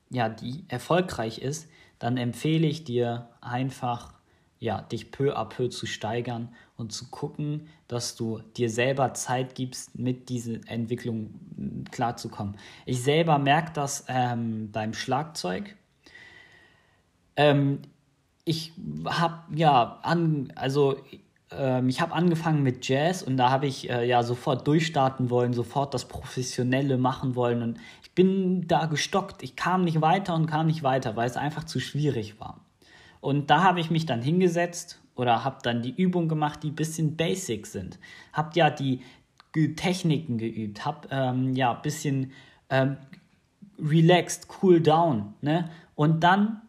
ja, 0.10 0.30
die 0.30 0.66
erfolgreich 0.68 1.40
ist, 1.40 1.70
dann 2.00 2.18
empfehle 2.18 2.68
ich 2.68 2.84
dir 2.84 3.30
einfach, 3.42 4.14
ja, 4.60 4.82
dich 4.82 5.12
peu 5.12 5.36
à 5.36 5.46
peu 5.46 5.70
zu 5.70 5.86
steigern 5.86 6.50
und 6.78 6.92
zu 6.92 7.10
gucken, 7.10 7.68
dass 7.88 8.16
du 8.16 8.40
dir 8.58 8.70
selber 8.70 9.14
Zeit 9.14 9.56
gibst, 9.56 9.98
mit 9.98 10.30
dieser 10.30 10.60
Entwicklung 10.68 11.34
hm, 11.56 11.86
klarzukommen. 11.92 12.58
Ich 12.86 13.02
selber 13.02 13.38
merke 13.38 13.72
das 13.74 14.06
ähm, 14.08 14.72
beim 14.72 14.94
Schlagzeug. 14.94 15.76
Ähm, 17.38 17.80
ich 18.44 18.74
habe 19.06 19.56
ja 19.56 20.00
an, 20.04 20.54
also 20.56 20.98
ähm, 21.52 21.90
ich 21.90 22.02
habe 22.02 22.14
angefangen 22.14 22.64
mit 22.64 22.88
Jazz 22.88 23.22
und 23.22 23.38
da 23.38 23.52
habe 23.52 23.68
ich 23.68 23.90
äh, 23.90 24.08
ja 24.08 24.24
sofort 24.24 24.68
durchstarten 24.68 25.30
wollen, 25.30 25.54
sofort 25.54 25.94
das 25.94 26.08
Professionelle 26.08 26.98
machen 26.98 27.36
wollen 27.36 27.62
und 27.62 27.80
ich 28.02 28.12
bin 28.12 28.68
da 28.68 28.86
gestockt. 28.86 29.44
Ich 29.44 29.56
kam 29.56 29.84
nicht 29.84 30.02
weiter 30.02 30.36
und 30.36 30.46
kam 30.48 30.68
nicht 30.68 30.84
weiter, 30.84 31.16
weil 31.16 31.30
es 31.30 31.38
einfach 31.38 31.66
zu 31.66 31.80
schwierig 31.80 32.40
war. 32.40 32.62
Und 33.20 33.50
da 33.50 33.64
habe 33.64 33.80
ich 33.80 33.90
mich 33.90 34.06
dann 34.06 34.22
hingesetzt 34.22 35.02
oder 35.16 35.44
habe 35.44 35.58
dann 35.64 35.82
die 35.82 35.94
Übungen 35.96 36.30
gemacht, 36.30 36.64
die 36.64 36.70
ein 36.70 36.75
bisschen 36.75 37.16
basic 37.16 37.68
sind. 37.68 38.00
Habe 38.34 38.52
ja 38.54 38.70
die 38.70 39.02
Techniken 39.75 40.38
geübt, 40.38 40.86
habe 40.86 41.08
ähm, 41.12 41.56
ja 41.56 41.74
ein 41.74 41.82
bisschen 41.82 42.32
ähm, 42.70 42.98
relaxed, 43.80 44.48
cool 44.62 44.82
down. 44.82 45.34
Ne? 45.42 45.70
Und 45.96 46.24
dann 46.24 46.62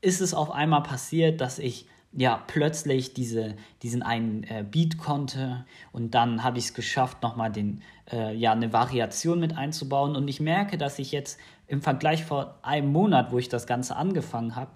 ist 0.00 0.20
es 0.20 0.34
auf 0.34 0.50
einmal 0.50 0.82
passiert, 0.82 1.40
dass 1.40 1.58
ich 1.58 1.86
ja 2.16 2.42
plötzlich 2.46 3.14
diese, 3.14 3.56
diesen 3.82 4.02
einen 4.02 4.44
äh, 4.44 4.64
Beat 4.68 4.98
konnte 4.98 5.64
und 5.92 6.14
dann 6.14 6.42
habe 6.42 6.58
ich 6.58 6.66
es 6.66 6.74
geschafft, 6.74 7.22
nochmal 7.22 7.50
den, 7.50 7.82
äh, 8.10 8.34
ja, 8.34 8.52
eine 8.52 8.72
Variation 8.72 9.40
mit 9.40 9.56
einzubauen 9.56 10.16
und 10.16 10.28
ich 10.28 10.40
merke, 10.40 10.78
dass 10.78 10.98
ich 10.98 11.12
jetzt 11.12 11.38
im 11.66 11.82
Vergleich 11.82 12.24
vor 12.24 12.58
einem 12.62 12.92
Monat, 12.92 13.32
wo 13.32 13.38
ich 13.38 13.48
das 13.48 13.66
Ganze 13.66 13.96
angefangen 13.96 14.54
habe, 14.54 14.70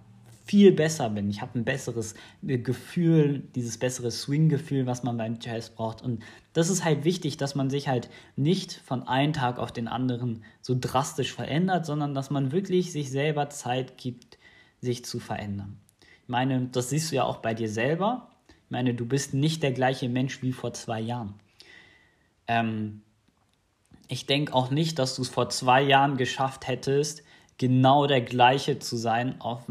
viel 0.49 0.73
besser 0.73 1.11
bin. 1.11 1.28
Ich 1.28 1.42
habe 1.42 1.59
ein 1.59 1.64
besseres 1.64 2.14
äh, 2.47 2.59
Gefühl, 2.59 3.42
dieses 3.54 3.78
bessere 3.78 4.11
Swing-Gefühl, 4.11 4.87
was 4.87 5.02
man 5.02 5.18
beim 5.18 5.38
Jazz 5.40 5.71
braucht. 5.71 6.02
Und 6.02 6.23
das 6.54 6.71
ist 6.71 6.85
halt 6.85 7.04
wichtig, 7.04 7.37
dass 7.37 7.54
man 7.54 7.68
sich 7.68 7.87
halt 7.87 8.09
nicht 8.35 8.73
von 8.73 9.07
einem 9.07 9.35
Tag 9.35 9.59
auf 9.59 9.73
den 9.73 9.88
anderen 9.88 10.42
so 10.62 10.75
drastisch 10.78 11.35
verändert, 11.35 11.85
sondern 11.85 12.14
dass 12.14 12.30
man 12.30 12.50
wirklich 12.50 12.92
sich 12.92 13.11
selber 13.11 13.50
Zeit 13.50 13.99
gibt, 13.99 14.38
sich 14.80 15.04
zu 15.04 15.18
verändern. 15.18 15.78
Ich 16.28 16.30
meine, 16.30 16.66
das 16.66 16.90
siehst 16.90 17.11
du 17.11 17.16
ja 17.16 17.25
auch 17.25 17.38
bei 17.38 17.54
dir 17.54 17.70
selber. 17.70 18.28
Ich 18.49 18.70
meine, 18.70 18.92
du 18.92 19.06
bist 19.06 19.32
nicht 19.32 19.62
der 19.62 19.73
gleiche 19.73 20.11
Mensch 20.11 20.42
wie 20.42 20.52
vor 20.52 20.75
zwei 20.75 21.00
Jahren. 21.00 21.32
Ähm, 22.47 23.00
ich 24.08 24.26
denke 24.26 24.52
auch 24.52 24.70
nicht, 24.70 24.99
dass 24.99 25.16
du 25.16 25.23
es 25.23 25.30
vor 25.30 25.49
zwei 25.49 25.80
Jahren 25.80 26.18
geschafft 26.18 26.68
hättest, 26.68 27.23
genau 27.56 28.06
der 28.06 28.20
gleiche 28.20 28.78
zu 28.78 28.99
sein 28.99 29.40
auf, 29.40 29.62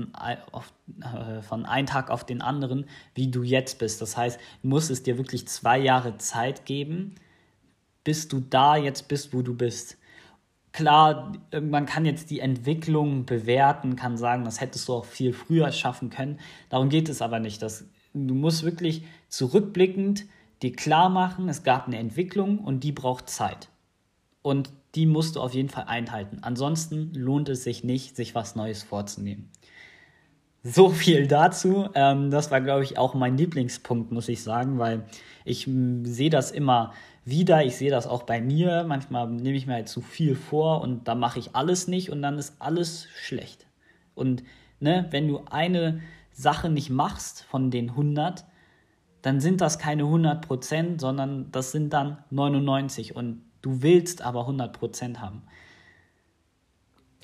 auf, 0.52 0.74
äh, 1.00 1.44
von 1.44 1.68
einem 1.68 1.86
Tag 1.86 2.10
auf 2.10 2.26
den 2.26 2.42
anderen, 2.42 2.90
wie 3.14 3.30
du 3.30 3.44
jetzt 3.44 3.78
bist. 3.78 4.02
Das 4.02 4.18
heißt, 4.18 4.40
du 4.64 4.68
musst 4.68 4.90
es 4.90 5.04
dir 5.04 5.20
wirklich 5.20 5.48
zwei 5.48 5.78
Jahre 5.78 6.18
Zeit 6.18 6.66
geben, 6.66 7.14
bis 8.04 8.30
du 8.30 8.40
da 8.40 8.76
jetzt 8.76 9.08
bist, 9.08 9.32
wo 9.32 9.44
du 9.44 9.54
bist. 9.54 10.00
Klar, 10.78 11.32
man 11.60 11.88
kann 11.88 12.06
jetzt 12.06 12.30
die 12.30 12.40
Entwicklung 12.40 13.26
bewerten, 13.26 13.96
kann 13.96 14.16
sagen, 14.16 14.46
das 14.46 14.62
hättest 14.62 14.88
du 14.88 14.94
auch 14.94 15.06
viel 15.06 15.34
früher 15.34 15.72
schaffen 15.72 16.12
können. 16.12 16.40
Darum 16.70 16.90
geht 16.90 17.10
es 17.10 17.24
aber 17.24 17.40
nicht. 17.40 17.64
Das, 17.64 17.88
du 18.14 18.36
musst 18.36 18.62
wirklich 18.62 19.02
zurückblickend 19.28 20.26
dir 20.62 20.74
klar 20.74 21.10
machen, 21.10 21.50
es 21.50 21.64
gab 21.64 21.88
eine 21.88 21.98
Entwicklung 21.98 22.60
und 22.60 22.84
die 22.84 22.92
braucht 22.92 23.28
Zeit. 23.28 23.70
Und 24.44 24.70
die 24.94 25.08
musst 25.08 25.36
du 25.36 25.42
auf 25.42 25.56
jeden 25.56 25.70
Fall 25.70 25.86
einhalten. 25.86 26.42
Ansonsten 26.44 27.12
lohnt 27.16 27.50
es 27.50 27.64
sich 27.64 27.84
nicht, 27.84 28.16
sich 28.16 28.36
was 28.36 28.56
Neues 28.56 28.84
vorzunehmen. 28.84 29.50
so 30.62 30.90
viel 30.90 31.26
dazu. 31.26 31.90
Ähm, 31.96 32.30
das 32.30 32.52
war, 32.52 32.62
glaube 32.62 32.84
ich, 32.84 33.00
auch 33.00 33.16
mein 33.16 33.36
Lieblingspunkt, 33.36 34.12
muss 34.12 34.30
ich 34.30 34.44
sagen, 34.44 34.78
weil 34.78 35.06
ich 35.44 35.68
sehe 36.04 36.30
das 36.30 36.52
immer 36.52 36.94
wieder. 37.28 37.66
Ich 37.66 37.76
sehe 37.76 37.92
das 37.92 38.08
auch 38.08 38.24
bei 38.24 38.42
mir. 38.42 38.86
Manchmal 38.88 39.28
nehme 39.28 39.58
ich 39.58 39.68
mir 39.68 39.74
halt 39.74 39.90
zu 39.90 40.02
viel 40.02 40.36
vor 40.36 40.82
und 40.82 41.08
da 41.08 41.16
mache 41.16 41.40
ich 41.40 41.56
alles 41.56 41.88
nicht 41.88 42.10
und 42.10 42.22
dann 42.22 42.38
ist 42.38 42.56
alles 42.60 43.08
schlecht. 43.16 43.66
Und 44.16 44.44
ne, 44.80 45.08
wenn 45.12 45.28
du 45.28 45.42
eine 45.50 46.02
Sache 46.32 46.70
nicht 46.70 46.90
machst 46.90 47.44
von 47.44 47.70
den 47.72 47.90
100, 47.90 48.46
dann 49.22 49.42
sind 49.42 49.62
das 49.62 49.78
keine 49.80 50.04
100 50.04 50.46
Prozent, 50.46 51.02
sondern 51.02 51.52
das 51.52 51.72
sind 51.72 51.92
dann 51.92 52.24
99 52.30 53.16
und 53.16 53.42
du 53.62 53.82
willst 53.82 54.22
aber 54.22 54.42
100 54.42 54.72
Prozent 54.72 55.20
haben. 55.20 55.42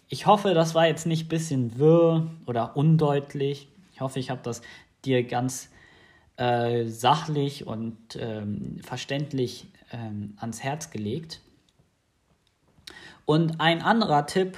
Ich 0.09 0.25
hoffe, 0.25 0.53
das 0.53 0.75
war 0.75 0.85
jetzt 0.85 1.05
nicht 1.05 1.25
ein 1.25 1.29
bisschen 1.29 1.79
wirr 1.79 2.29
oder 2.45 2.75
undeutlich. 2.75 3.69
Ich 3.93 4.01
hoffe, 4.01 4.19
ich 4.19 4.29
habe 4.29 4.41
das 4.43 4.61
dir 5.05 5.23
ganz 5.23 5.69
äh, 6.35 6.85
sachlich 6.85 7.65
und 7.65 7.97
ähm, 8.19 8.79
verständlich 8.81 9.67
ähm, 9.93 10.33
ans 10.37 10.61
Herz 10.61 10.91
gelegt. 10.91 11.39
Und 13.25 13.61
ein 13.61 13.81
anderer 13.81 14.25
Tipp, 14.25 14.57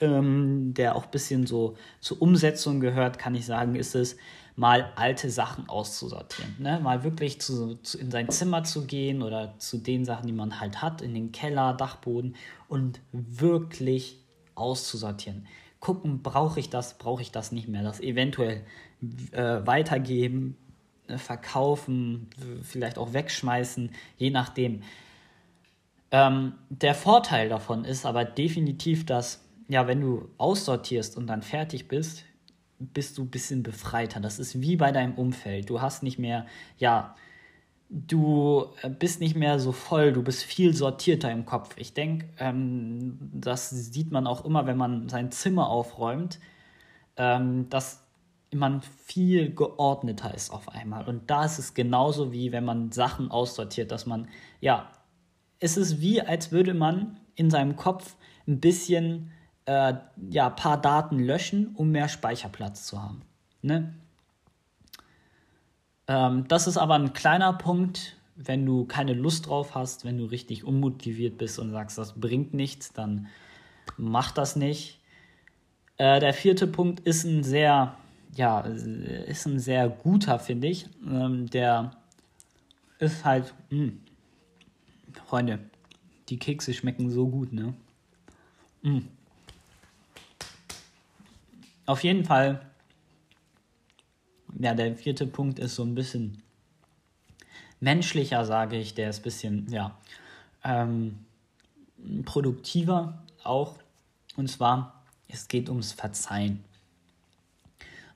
ähm, 0.00 0.74
der 0.74 0.96
auch 0.96 1.04
ein 1.04 1.10
bisschen 1.10 1.46
so 1.46 1.76
zur 2.00 2.20
Umsetzung 2.20 2.80
gehört, 2.80 3.18
kann 3.18 3.36
ich 3.36 3.46
sagen, 3.46 3.76
ist 3.76 3.94
es, 3.94 4.16
mal 4.58 4.90
alte 4.96 5.30
Sachen 5.30 5.68
auszusortieren. 5.68 6.56
Ne? 6.58 6.80
Mal 6.80 7.04
wirklich 7.04 7.40
zu, 7.40 7.76
zu, 7.76 7.96
in 7.96 8.10
sein 8.10 8.28
Zimmer 8.28 8.64
zu 8.64 8.86
gehen 8.86 9.22
oder 9.22 9.54
zu 9.58 9.78
den 9.78 10.04
Sachen, 10.04 10.26
die 10.26 10.32
man 10.32 10.58
halt 10.58 10.82
hat, 10.82 11.00
in 11.00 11.14
den 11.14 11.30
Keller, 11.30 11.74
Dachboden 11.74 12.34
und 12.66 12.98
wirklich 13.12 14.18
auszusortieren. 14.56 15.46
Gucken, 15.78 16.24
brauche 16.24 16.58
ich 16.58 16.70
das, 16.70 16.98
brauche 16.98 17.22
ich 17.22 17.30
das 17.30 17.52
nicht 17.52 17.68
mehr. 17.68 17.84
Das 17.84 18.00
eventuell 18.00 18.64
äh, 19.30 19.64
weitergeben, 19.64 20.56
verkaufen, 21.16 22.28
vielleicht 22.62 22.98
auch 22.98 23.12
wegschmeißen, 23.12 23.90
je 24.16 24.30
nachdem. 24.30 24.82
Ähm, 26.10 26.54
der 26.70 26.94
Vorteil 26.94 27.48
davon 27.48 27.84
ist 27.84 28.06
aber 28.06 28.24
definitiv, 28.24 29.06
dass, 29.06 29.44
ja, 29.68 29.86
wenn 29.86 30.00
du 30.00 30.28
aussortierst 30.38 31.16
und 31.16 31.26
dann 31.26 31.42
fertig 31.42 31.88
bist, 31.88 32.24
bist 32.78 33.18
du 33.18 33.22
ein 33.22 33.30
bisschen 33.30 33.62
befreiter. 33.62 34.20
Das 34.20 34.38
ist 34.38 34.60
wie 34.60 34.76
bei 34.76 34.92
deinem 34.92 35.14
Umfeld. 35.14 35.68
Du 35.68 35.80
hast 35.80 36.02
nicht 36.02 36.18
mehr, 36.18 36.46
ja, 36.78 37.14
du 37.90 38.66
äh, 38.82 38.90
bist 38.90 39.20
nicht 39.20 39.36
mehr 39.36 39.58
so 39.58 39.72
voll, 39.72 40.12
du 40.12 40.22
bist 40.22 40.44
viel 40.44 40.74
sortierter 40.74 41.30
im 41.30 41.44
Kopf. 41.44 41.74
Ich 41.76 41.94
denke, 41.94 42.28
ähm, 42.38 43.18
das 43.32 43.70
sieht 43.70 44.10
man 44.10 44.26
auch 44.26 44.44
immer, 44.44 44.66
wenn 44.66 44.76
man 44.76 45.08
sein 45.08 45.30
Zimmer 45.32 45.68
aufräumt, 45.68 46.38
ähm, 47.16 47.68
dass 47.70 48.04
man 48.54 48.82
viel 48.82 49.54
geordneter 49.54 50.34
ist 50.34 50.50
auf 50.50 50.68
einmal. 50.68 51.08
Und 51.08 51.30
da 51.30 51.44
ist 51.44 51.58
es 51.58 51.74
genauso 51.74 52.32
wie 52.32 52.52
wenn 52.52 52.64
man 52.64 52.92
Sachen 52.92 53.30
aussortiert, 53.30 53.90
dass 53.90 54.06
man, 54.06 54.28
ja, 54.60 54.90
es 55.60 55.76
ist 55.76 56.00
wie, 56.00 56.22
als 56.22 56.52
würde 56.52 56.74
man 56.74 57.18
in 57.34 57.50
seinem 57.50 57.76
Kopf 57.76 58.16
ein 58.46 58.60
bisschen, 58.60 59.30
äh, 59.66 59.94
ja, 60.30 60.50
paar 60.50 60.80
Daten 60.80 61.18
löschen, 61.18 61.74
um 61.74 61.90
mehr 61.90 62.08
Speicherplatz 62.08 62.86
zu 62.86 63.02
haben. 63.02 63.22
Ne? 63.60 63.94
Ähm, 66.06 66.46
das 66.48 66.66
ist 66.66 66.78
aber 66.78 66.94
ein 66.94 67.12
kleiner 67.12 67.52
Punkt, 67.52 68.16
wenn 68.34 68.64
du 68.64 68.86
keine 68.86 69.14
Lust 69.14 69.48
drauf 69.48 69.74
hast, 69.74 70.04
wenn 70.04 70.16
du 70.16 70.24
richtig 70.24 70.64
unmotiviert 70.64 71.38
bist 71.38 71.58
und 71.58 71.70
sagst, 71.70 71.98
das 71.98 72.18
bringt 72.18 72.54
nichts, 72.54 72.92
dann 72.92 73.26
mach 73.96 74.30
das 74.30 74.56
nicht. 74.56 75.00
Äh, 75.96 76.20
der 76.20 76.32
vierte 76.32 76.66
Punkt 76.66 77.00
ist 77.00 77.24
ein 77.24 77.42
sehr, 77.42 77.96
ja, 78.34 78.60
ist 78.60 79.46
ein 79.46 79.58
sehr 79.58 79.88
guter, 79.88 80.38
finde 80.38 80.68
ich. 80.68 80.86
Ähm, 81.06 81.48
der 81.50 81.92
ist 82.98 83.24
halt, 83.24 83.54
mh, 83.70 83.78
hm, 83.78 84.00
Freunde, 85.26 85.58
die 86.28 86.38
Kekse 86.38 86.72
schmecken 86.72 87.10
so 87.10 87.28
gut, 87.28 87.52
ne? 87.52 87.74
Mh. 88.82 88.90
Hm. 88.90 89.08
Auf 91.86 92.04
jeden 92.04 92.24
Fall 92.24 92.68
ja, 94.58 94.74
der 94.74 94.96
vierte 94.96 95.26
Punkt 95.26 95.58
ist 95.58 95.76
so 95.76 95.84
ein 95.84 95.94
bisschen 95.94 96.42
menschlicher, 97.80 98.44
sage 98.44 98.76
ich. 98.76 98.94
Der 98.94 99.10
ist 99.10 99.20
ein 99.20 99.22
bisschen, 99.22 99.70
ja, 99.70 99.96
ähm, 100.64 101.18
produktiver 102.24 103.22
auch. 103.44 103.76
Und 104.36 104.48
zwar, 104.48 105.04
es 105.28 105.48
geht 105.48 105.68
ums 105.68 105.92
Verzeihen. 105.92 106.64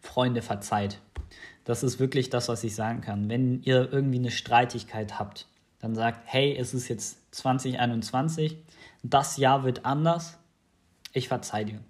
Freunde, 0.03 0.43
verzeiht. 0.43 1.01
Das 1.65 1.83
ist 1.83 1.99
wirklich 1.99 2.29
das, 2.29 2.49
was 2.49 2.65
ich 2.65 2.75
sagen 2.75 3.01
kann. 3.01 3.29
Wenn 3.29 3.63
ihr 3.63 3.93
irgendwie 3.93 4.19
eine 4.19 4.31
Streitigkeit 4.31 5.19
habt, 5.19 5.47
dann 5.79 5.95
sagt, 5.95 6.21
hey, 6.25 6.57
es 6.57 6.75
ist 6.75 6.89
jetzt 6.89 7.35
2021, 7.35 8.57
das 9.03 9.37
Jahr 9.37 9.65
wird 9.65 9.85
anders, 9.85 10.39
ich 11.13 11.29
verzeih 11.29 11.65
dir. 11.65 11.81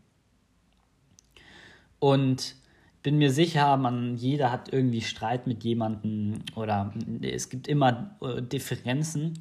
Und 1.99 2.57
bin 3.03 3.19
mir 3.19 3.31
sicher, 3.31 3.77
man, 3.77 4.17
jeder 4.17 4.53
hat 4.53 4.73
irgendwie 4.73 5.01
Streit 5.01 5.47
mit 5.47 5.65
jemandem 5.65 6.41
oder 6.55 6.93
es 7.21 7.49
gibt 7.49 7.67
immer 7.67 8.17
äh, 8.21 8.41
Differenzen. 8.41 9.41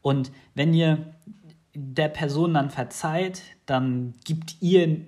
Und 0.00 0.30
wenn 0.54 0.72
ihr 0.72 1.14
der 1.74 2.08
Person 2.08 2.54
dann 2.54 2.70
verzeiht, 2.70 3.42
dann 3.66 4.14
gibt 4.24 4.56
ihr 4.60 5.06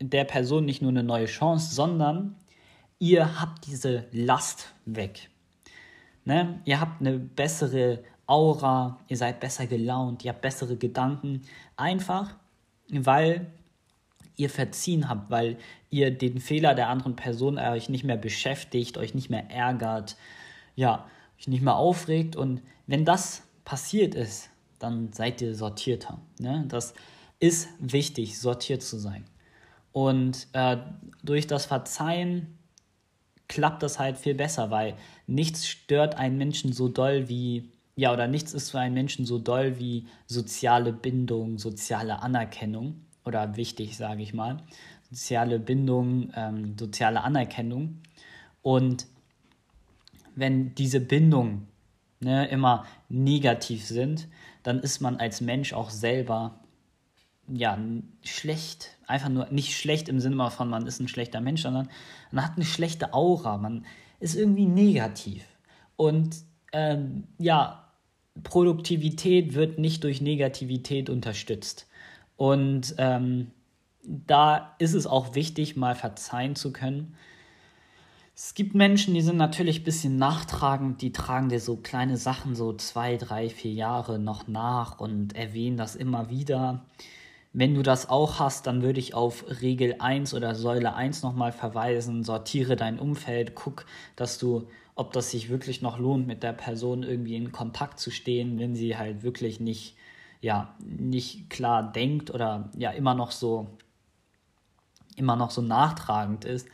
der 0.00 0.24
Person 0.24 0.64
nicht 0.64 0.82
nur 0.82 0.90
eine 0.90 1.02
neue 1.02 1.26
Chance, 1.26 1.74
sondern 1.74 2.36
ihr 2.98 3.40
habt 3.40 3.66
diese 3.66 4.06
Last 4.12 4.72
weg. 4.84 5.30
Ne? 6.24 6.60
Ihr 6.64 6.80
habt 6.80 7.00
eine 7.00 7.18
bessere 7.18 8.02
Aura, 8.26 9.00
ihr 9.08 9.16
seid 9.16 9.40
besser 9.40 9.66
gelaunt, 9.66 10.24
ihr 10.24 10.32
habt 10.32 10.42
bessere 10.42 10.76
Gedanken. 10.76 11.42
Einfach, 11.76 12.34
weil 12.90 13.46
ihr 14.36 14.50
verziehen 14.50 15.08
habt, 15.08 15.30
weil 15.30 15.56
ihr 15.90 16.10
den 16.10 16.38
Fehler 16.38 16.74
der 16.74 16.88
anderen 16.88 17.16
Person 17.16 17.58
euch 17.58 17.88
nicht 17.88 18.04
mehr 18.04 18.16
beschäftigt, 18.16 18.98
euch 18.98 19.14
nicht 19.14 19.30
mehr 19.30 19.50
ärgert, 19.50 20.16
ja, 20.76 21.06
euch 21.38 21.48
nicht 21.48 21.62
mehr 21.62 21.76
aufregt. 21.76 22.36
Und 22.36 22.62
wenn 22.86 23.04
das 23.04 23.42
passiert 23.64 24.14
ist, 24.14 24.50
dann 24.78 25.12
seid 25.12 25.40
ihr 25.40 25.54
sortierter. 25.54 26.20
Ne? 26.38 26.64
Das 26.68 26.94
ist 27.40 27.68
wichtig, 27.78 28.38
sortiert 28.38 28.82
zu 28.82 28.98
sein. 28.98 29.24
Und 29.92 30.46
äh, 30.52 30.76
durch 31.24 31.46
das 31.46 31.66
Verzeihen 31.66 32.57
klappt 33.48 33.82
das 33.82 33.98
halt 33.98 34.18
viel 34.18 34.34
besser, 34.34 34.70
weil 34.70 34.94
nichts 35.26 35.66
stört 35.66 36.16
einen 36.16 36.38
Menschen 36.38 36.72
so 36.72 36.88
doll 36.88 37.28
wie, 37.28 37.70
ja, 37.96 38.12
oder 38.12 38.28
nichts 38.28 38.52
ist 38.52 38.70
für 38.70 38.78
einen 38.78 38.94
Menschen 38.94 39.26
so 39.26 39.38
doll 39.38 39.78
wie 39.78 40.06
soziale 40.26 40.92
Bindung, 40.92 41.58
soziale 41.58 42.22
Anerkennung 42.22 43.06
oder 43.24 43.56
wichtig, 43.56 43.96
sage 43.96 44.22
ich 44.22 44.34
mal. 44.34 44.58
Soziale 45.10 45.58
Bindung, 45.58 46.30
ähm, 46.36 46.76
soziale 46.78 47.22
Anerkennung. 47.22 48.02
Und 48.62 49.06
wenn 50.34 50.74
diese 50.74 51.00
Bindungen 51.00 51.66
ne, 52.20 52.46
immer 52.48 52.84
negativ 53.08 53.86
sind, 53.86 54.28
dann 54.62 54.80
ist 54.80 55.00
man 55.00 55.16
als 55.16 55.40
Mensch 55.40 55.72
auch 55.72 55.90
selber 55.90 56.60
ja 57.48 57.78
schlecht, 58.22 58.97
einfach 59.08 59.28
nur 59.28 59.48
nicht 59.50 59.76
schlecht 59.76 60.08
im 60.08 60.20
Sinne 60.20 60.50
von 60.50 60.68
man 60.68 60.86
ist 60.86 61.00
ein 61.00 61.08
schlechter 61.08 61.40
Mensch, 61.40 61.62
sondern 61.62 61.88
man 62.30 62.44
hat 62.44 62.56
eine 62.56 62.64
schlechte 62.64 63.14
Aura, 63.14 63.56
man 63.56 63.84
ist 64.20 64.36
irgendwie 64.36 64.66
negativ 64.66 65.44
und 65.96 66.36
ähm, 66.72 67.24
ja 67.38 67.84
Produktivität 68.42 69.54
wird 69.54 69.78
nicht 69.78 70.04
durch 70.04 70.20
Negativität 70.20 71.10
unterstützt. 71.10 71.86
Und 72.36 72.94
ähm, 72.98 73.50
da 74.02 74.74
ist 74.78 74.94
es 74.94 75.06
auch 75.06 75.34
wichtig, 75.34 75.76
mal 75.76 75.94
verzeihen 75.94 76.54
zu 76.54 76.72
können. 76.72 77.16
Es 78.34 78.54
gibt 78.54 78.74
Menschen, 78.74 79.14
die 79.14 79.20
sind 79.20 79.36
natürlich 79.36 79.80
ein 79.80 79.84
bisschen 79.84 80.16
nachtragend, 80.16 81.02
die 81.02 81.10
tragen 81.10 81.48
dir 81.48 81.58
so 81.58 81.76
kleine 81.76 82.16
Sachen 82.16 82.54
so 82.54 82.72
zwei, 82.72 83.16
drei, 83.16 83.48
vier 83.48 83.72
Jahre 83.72 84.20
noch 84.20 84.46
nach 84.46 85.00
und 85.00 85.34
erwähnen 85.34 85.76
das 85.76 85.96
immer 85.96 86.30
wieder. 86.30 86.84
Wenn 87.52 87.74
du 87.74 87.82
das 87.82 88.08
auch 88.08 88.38
hast, 88.38 88.66
dann 88.66 88.82
würde 88.82 89.00
ich 89.00 89.14
auf 89.14 89.44
Regel 89.62 89.96
1 89.98 90.34
oder 90.34 90.54
Säule 90.54 90.94
1 90.94 91.22
nochmal 91.22 91.52
verweisen. 91.52 92.22
Sortiere 92.22 92.76
dein 92.76 92.98
Umfeld, 92.98 93.54
guck, 93.54 93.86
dass 94.16 94.38
du, 94.38 94.68
ob 94.94 95.12
das 95.12 95.30
sich 95.30 95.48
wirklich 95.48 95.82
noch 95.82 95.98
lohnt, 95.98 96.26
mit 96.26 96.42
der 96.42 96.52
Person 96.52 97.02
irgendwie 97.02 97.36
in 97.36 97.52
Kontakt 97.52 97.98
zu 97.98 98.10
stehen, 98.10 98.58
wenn 98.58 98.74
sie 98.74 98.96
halt 98.96 99.22
wirklich 99.22 99.60
nicht 99.60 99.96
ja 100.40 100.74
nicht 100.78 101.50
klar 101.50 101.82
denkt 101.92 102.30
oder 102.30 102.70
ja 102.76 102.90
immer 102.90 103.14
noch 103.14 103.32
so 103.32 103.66
immer 105.16 105.36
noch 105.36 105.50
so 105.50 105.62
nachtragend 105.62 106.44
ist, 106.44 106.68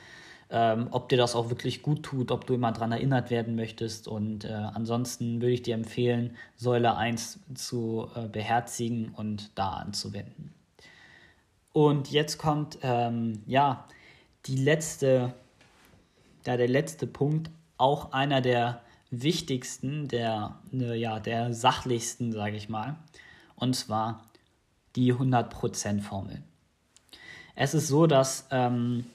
ähm, 0.50 0.88
ob 0.90 1.08
dir 1.08 1.18
das 1.18 1.34
auch 1.34 1.50
wirklich 1.50 1.82
gut 1.82 2.02
tut, 2.02 2.30
ob 2.30 2.46
du 2.46 2.54
immer 2.54 2.72
daran 2.72 2.92
erinnert 2.92 3.30
werden 3.30 3.56
möchtest. 3.56 4.06
Und 4.06 4.44
äh, 4.44 4.52
ansonsten 4.52 5.40
würde 5.40 5.54
ich 5.54 5.62
dir 5.62 5.74
empfehlen, 5.74 6.36
Säule 6.56 6.96
1 6.96 7.40
zu 7.54 8.08
äh, 8.14 8.28
beherzigen 8.28 9.10
und 9.16 9.50
da 9.58 9.70
anzuwenden. 9.70 10.53
Und 11.74 12.10
jetzt 12.10 12.38
kommt 12.38 12.78
ähm, 12.80 13.42
ja 13.46 13.86
die 14.46 14.56
letzte 14.56 15.34
ja, 16.46 16.56
der 16.56 16.68
letzte 16.68 17.06
Punkt, 17.06 17.50
auch 17.78 18.12
einer 18.12 18.40
der 18.40 18.82
wichtigsten, 19.10 20.08
der, 20.08 20.58
ne, 20.70 20.94
ja, 20.96 21.20
der 21.20 21.54
sachlichsten, 21.54 22.32
sage 22.32 22.56
ich 22.56 22.68
mal. 22.68 22.96
Und 23.56 23.74
zwar 23.74 24.22
die 24.96 25.14
100%-Formel. 25.14 26.42
Es 27.54 27.74
ist 27.74 27.88
so, 27.88 28.06
dass 28.06 28.46
ähm, 28.50 29.06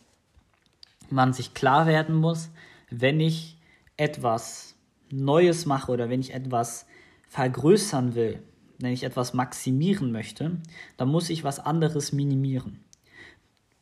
man 1.09 1.33
sich 1.33 1.53
klar 1.53 1.85
werden 1.87 2.15
muss, 2.15 2.49
wenn 2.89 3.19
ich 3.19 3.57
etwas 3.97 4.75
Neues 5.11 5.65
mache 5.65 5.91
oder 5.91 6.09
wenn 6.09 6.21
ich 6.21 6.33
etwas 6.33 6.85
vergrößern 7.27 8.15
will, 8.15 8.41
wenn 8.79 8.93
ich 8.93 9.03
etwas 9.03 9.33
maximieren 9.33 10.11
möchte, 10.11 10.57
dann 10.97 11.09
muss 11.09 11.29
ich 11.29 11.43
was 11.43 11.59
anderes 11.59 12.11
minimieren. 12.11 12.83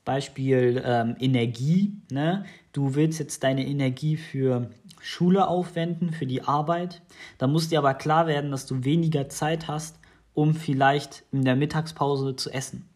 Beispiel 0.06 0.82
ähm, 0.86 1.16
Energie. 1.20 1.94
Ne? 2.10 2.46
Du 2.72 2.96
willst 2.96 3.20
jetzt 3.20 3.44
deine 3.44 3.68
Energie 3.68 4.16
für 4.16 4.70
Schule 5.02 5.48
aufwenden, 5.48 6.12
für 6.12 6.26
die 6.26 6.44
Arbeit. 6.44 7.02
Da 7.38 7.48
muss 7.48 7.70
dir 7.70 7.80
aber 7.80 7.94
klar 7.94 8.26
werden, 8.26 8.50
dass 8.50 8.66
du 8.66 8.84
weniger 8.86 9.30
Zeit 9.30 9.68
hast, 9.68 10.00
um 10.34 10.56
vielleicht 10.56 11.24
in 11.32 11.44
der 11.44 11.56
Mittagspause 11.56 12.36
zu 12.36 12.50
essen. 12.52 12.90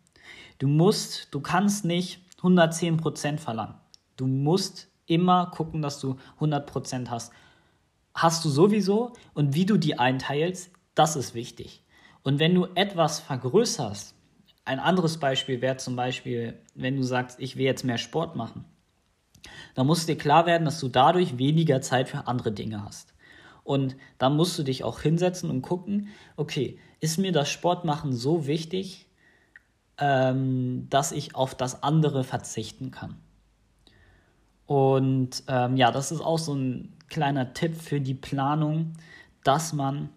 Du 0.58 0.68
musst, 0.68 1.28
du 1.32 1.42
kannst 1.42 1.86
nicht 1.86 2.22
110% 2.42 3.38
verlangen. 3.38 3.76
Du 4.16 4.26
musst 4.26 4.88
immer 5.06 5.48
gucken, 5.48 5.82
dass 5.82 6.00
du 6.00 6.16
100% 6.40 7.10
hast. 7.10 7.34
Hast 8.14 8.46
du 8.46 8.50
sowieso 8.50 9.14
und 9.34 9.54
wie 9.54 9.66
du 9.66 9.78
die 9.78 10.00
einteilst, 10.00 10.72
das 10.96 11.16
ist 11.16 11.34
wichtig. 11.34 11.84
Und 12.23 12.39
wenn 12.39 12.53
du 12.53 12.67
etwas 12.75 13.19
vergrößerst, 13.19 14.15
ein 14.63 14.79
anderes 14.79 15.17
Beispiel 15.17 15.62
wäre 15.62 15.77
zum 15.77 15.95
Beispiel, 15.95 16.60
wenn 16.75 16.95
du 16.95 17.03
sagst, 17.03 17.39
ich 17.39 17.55
will 17.55 17.65
jetzt 17.65 17.84
mehr 17.84 17.97
Sport 17.97 18.36
machen, 18.36 18.65
dann 19.73 19.88
muss 19.88 20.05
dir 20.05 20.17
klar 20.17 20.45
werden, 20.45 20.65
dass 20.65 20.79
du 20.79 20.88
dadurch 20.88 21.38
weniger 21.38 21.81
Zeit 21.81 22.10
für 22.10 22.27
andere 22.27 22.51
Dinge 22.51 22.84
hast. 22.84 23.13
Und 23.63 23.95
dann 24.17 24.36
musst 24.36 24.57
du 24.57 24.63
dich 24.63 24.84
auch 24.84 25.01
hinsetzen 25.01 25.49
und 25.49 25.62
gucken, 25.62 26.10
okay, 26.36 26.79
ist 26.99 27.17
mir 27.17 27.31
das 27.31 27.49
Sportmachen 27.49 28.13
so 28.13 28.45
wichtig, 28.45 29.07
ähm, 29.97 30.88
dass 30.89 31.12
ich 31.12 31.36
auf 31.36 31.55
das 31.55 31.84
andere 31.84 32.23
verzichten 32.23 32.91
kann. 32.91 33.17
Und 34.65 35.43
ähm, 35.47 35.77
ja, 35.77 35.91
das 35.91 36.12
ist 36.12 36.21
auch 36.21 36.39
so 36.39 36.53
ein 36.53 36.93
kleiner 37.10 37.53
Tipp 37.53 37.75
für 37.75 37.99
die 37.99 38.13
Planung, 38.13 38.93
dass 39.43 39.73
man 39.73 40.10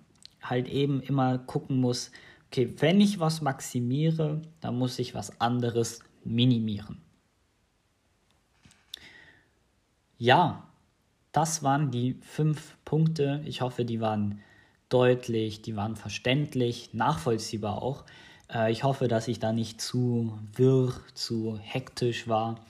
halt 0.44 0.68
eben 0.68 1.00
immer 1.00 1.38
gucken 1.38 1.80
muss, 1.80 2.10
okay, 2.46 2.72
wenn 2.78 3.00
ich 3.00 3.18
was 3.18 3.40
maximiere, 3.40 4.42
dann 4.60 4.78
muss 4.78 4.98
ich 4.98 5.14
was 5.14 5.40
anderes 5.40 6.00
minimieren. 6.24 7.00
Ja, 10.18 10.68
das 11.32 11.62
waren 11.62 11.90
die 11.90 12.14
fünf 12.22 12.76
Punkte. 12.84 13.42
Ich 13.44 13.60
hoffe, 13.60 13.84
die 13.84 14.00
waren 14.00 14.40
deutlich, 14.88 15.62
die 15.62 15.74
waren 15.74 15.96
verständlich, 15.96 16.94
nachvollziehbar 16.94 17.82
auch. 17.82 18.04
Äh, 18.48 18.70
ich 18.70 18.84
hoffe, 18.84 19.08
dass 19.08 19.26
ich 19.26 19.40
da 19.40 19.52
nicht 19.52 19.80
zu 19.80 20.38
wirr, 20.54 20.92
zu 21.14 21.58
hektisch 21.60 22.28
war, 22.28 22.60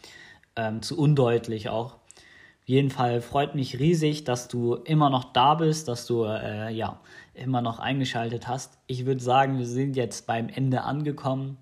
ähm, 0.56 0.80
zu 0.80 0.98
undeutlich 0.98 1.68
auch. 1.68 1.94
Auf 1.96 2.68
jeden 2.68 2.90
Fall 2.90 3.20
freut 3.20 3.54
mich 3.54 3.78
riesig, 3.78 4.24
dass 4.24 4.48
du 4.48 4.76
immer 4.76 5.10
noch 5.10 5.32
da 5.34 5.54
bist, 5.54 5.87
dass 5.88 6.06
du 6.06 6.24
äh, 6.24 6.72
ja 6.72 6.98
immer 7.34 7.60
noch 7.60 7.78
eingeschaltet 7.78 8.48
hast. 8.48 8.78
Ich 8.86 9.06
würde 9.06 9.22
sagen, 9.22 9.58
wir 9.58 9.66
sind 9.66 9.96
jetzt 9.96 10.26
beim 10.26 10.48
Ende 10.48 10.82
angekommen. 10.82 11.58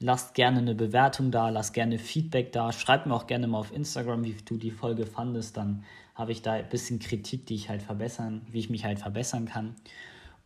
Lasst 0.00 0.34
gerne 0.34 0.58
eine 0.58 0.74
Bewertung 0.74 1.30
da, 1.30 1.48
lasst 1.48 1.72
gerne 1.72 1.98
Feedback 1.98 2.52
da. 2.52 2.72
Schreibt 2.72 3.06
mir 3.06 3.14
auch 3.14 3.26
gerne 3.26 3.46
mal 3.46 3.58
auf 3.58 3.74
Instagram, 3.74 4.24
wie 4.24 4.34
du 4.44 4.56
die 4.56 4.70
Folge 4.70 5.06
fandest. 5.06 5.56
Dann 5.56 5.84
habe 6.14 6.32
ich 6.32 6.42
da 6.42 6.52
ein 6.52 6.68
bisschen 6.68 6.98
Kritik, 6.98 7.46
die 7.46 7.54
ich 7.54 7.68
halt 7.68 7.82
verbessern, 7.82 8.42
wie 8.50 8.58
ich 8.58 8.70
mich 8.70 8.84
halt 8.84 8.98
verbessern 8.98 9.46
kann. 9.46 9.74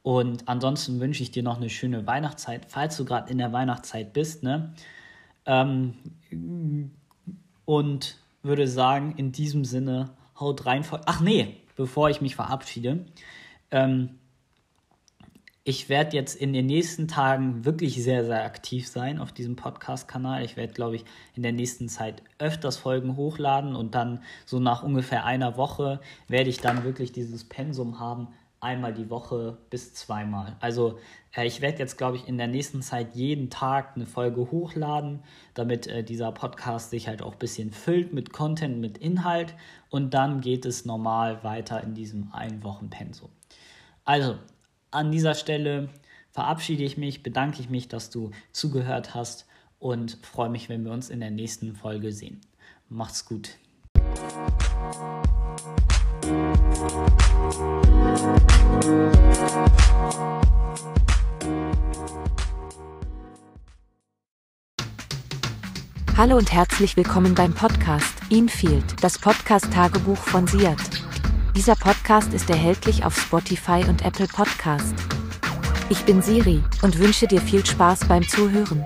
Und 0.02 0.48
ansonsten 0.48 1.00
wünsche 1.00 1.22
ich 1.22 1.30
dir 1.30 1.42
noch 1.42 1.56
eine 1.56 1.70
schöne 1.70 2.06
Weihnachtszeit, 2.06 2.66
falls 2.68 2.96
du 2.96 3.04
gerade 3.04 3.30
in 3.30 3.38
der 3.38 3.52
Weihnachtszeit 3.52 4.12
bist, 4.12 4.42
ne? 4.42 4.72
Ähm, 5.44 5.94
und 7.64 8.16
würde 8.42 8.68
sagen, 8.68 9.14
in 9.16 9.32
diesem 9.32 9.64
Sinne, 9.64 10.10
haut 10.38 10.66
rein. 10.66 10.84
Ach 11.06 11.20
nee, 11.20 11.56
bevor 11.76 12.10
ich 12.10 12.20
mich 12.20 12.36
verabschiede. 12.36 13.04
Ähm, 13.70 14.18
ich 15.68 15.90
werde 15.90 16.16
jetzt 16.16 16.34
in 16.34 16.54
den 16.54 16.64
nächsten 16.64 17.08
Tagen 17.08 17.66
wirklich 17.66 18.02
sehr, 18.02 18.24
sehr 18.24 18.42
aktiv 18.42 18.88
sein 18.88 19.18
auf 19.18 19.32
diesem 19.32 19.54
Podcast-Kanal. 19.54 20.42
Ich 20.42 20.56
werde, 20.56 20.72
glaube 20.72 20.96
ich, 20.96 21.04
in 21.34 21.42
der 21.42 21.52
nächsten 21.52 21.90
Zeit 21.90 22.22
öfters 22.38 22.78
Folgen 22.78 23.16
hochladen 23.16 23.76
und 23.76 23.94
dann 23.94 24.22
so 24.46 24.60
nach 24.60 24.82
ungefähr 24.82 25.26
einer 25.26 25.58
Woche 25.58 26.00
werde 26.26 26.48
ich 26.48 26.56
dann 26.56 26.84
wirklich 26.84 27.12
dieses 27.12 27.44
Pensum 27.44 28.00
haben, 28.00 28.28
einmal 28.60 28.94
die 28.94 29.10
Woche 29.10 29.58
bis 29.68 29.92
zweimal. 29.92 30.56
Also 30.58 30.98
äh, 31.36 31.46
ich 31.46 31.60
werde 31.60 31.80
jetzt, 31.80 31.98
glaube 31.98 32.16
ich, 32.16 32.26
in 32.26 32.38
der 32.38 32.48
nächsten 32.48 32.80
Zeit 32.80 33.14
jeden 33.14 33.50
Tag 33.50 33.94
eine 33.94 34.06
Folge 34.06 34.50
hochladen, 34.50 35.22
damit 35.52 35.86
äh, 35.86 36.02
dieser 36.02 36.32
Podcast 36.32 36.88
sich 36.88 37.08
halt 37.08 37.20
auch 37.20 37.32
ein 37.32 37.38
bisschen 37.38 37.72
füllt 37.72 38.14
mit 38.14 38.32
Content, 38.32 38.80
mit 38.80 38.96
Inhalt 38.96 39.54
und 39.90 40.14
dann 40.14 40.40
geht 40.40 40.64
es 40.64 40.86
normal 40.86 41.44
weiter 41.44 41.82
in 41.84 41.92
diesem 41.92 42.32
Einwochen-Pensum. 42.32 43.28
Also, 44.06 44.38
an 44.90 45.12
dieser 45.12 45.34
Stelle 45.34 45.88
verabschiede 46.30 46.84
ich 46.84 46.96
mich, 46.96 47.22
bedanke 47.22 47.60
ich 47.60 47.68
mich, 47.68 47.88
dass 47.88 48.10
du 48.10 48.30
zugehört 48.52 49.14
hast 49.14 49.46
und 49.78 50.18
freue 50.22 50.50
mich, 50.50 50.68
wenn 50.68 50.84
wir 50.84 50.92
uns 50.92 51.10
in 51.10 51.20
der 51.20 51.30
nächsten 51.30 51.74
Folge 51.74 52.12
sehen. 52.12 52.40
Macht's 52.88 53.24
gut. 53.24 53.56
Hallo 66.16 66.36
und 66.36 66.52
herzlich 66.52 66.96
willkommen 66.96 67.34
beim 67.34 67.54
Podcast 67.54 68.16
Infield, 68.28 68.84
das 69.02 69.20
Podcast-Tagebuch 69.20 70.16
von 70.16 70.48
Siat. 70.48 71.07
Dieser 71.56 71.74
Podcast 71.74 72.32
ist 72.34 72.48
erhältlich 72.50 73.04
auf 73.04 73.18
Spotify 73.18 73.84
und 73.88 74.04
Apple 74.04 74.28
Podcast. 74.28 74.94
Ich 75.88 76.04
bin 76.04 76.22
Siri 76.22 76.62
und 76.82 76.98
wünsche 76.98 77.26
dir 77.26 77.40
viel 77.40 77.64
Spaß 77.64 78.06
beim 78.06 78.26
Zuhören. 78.28 78.84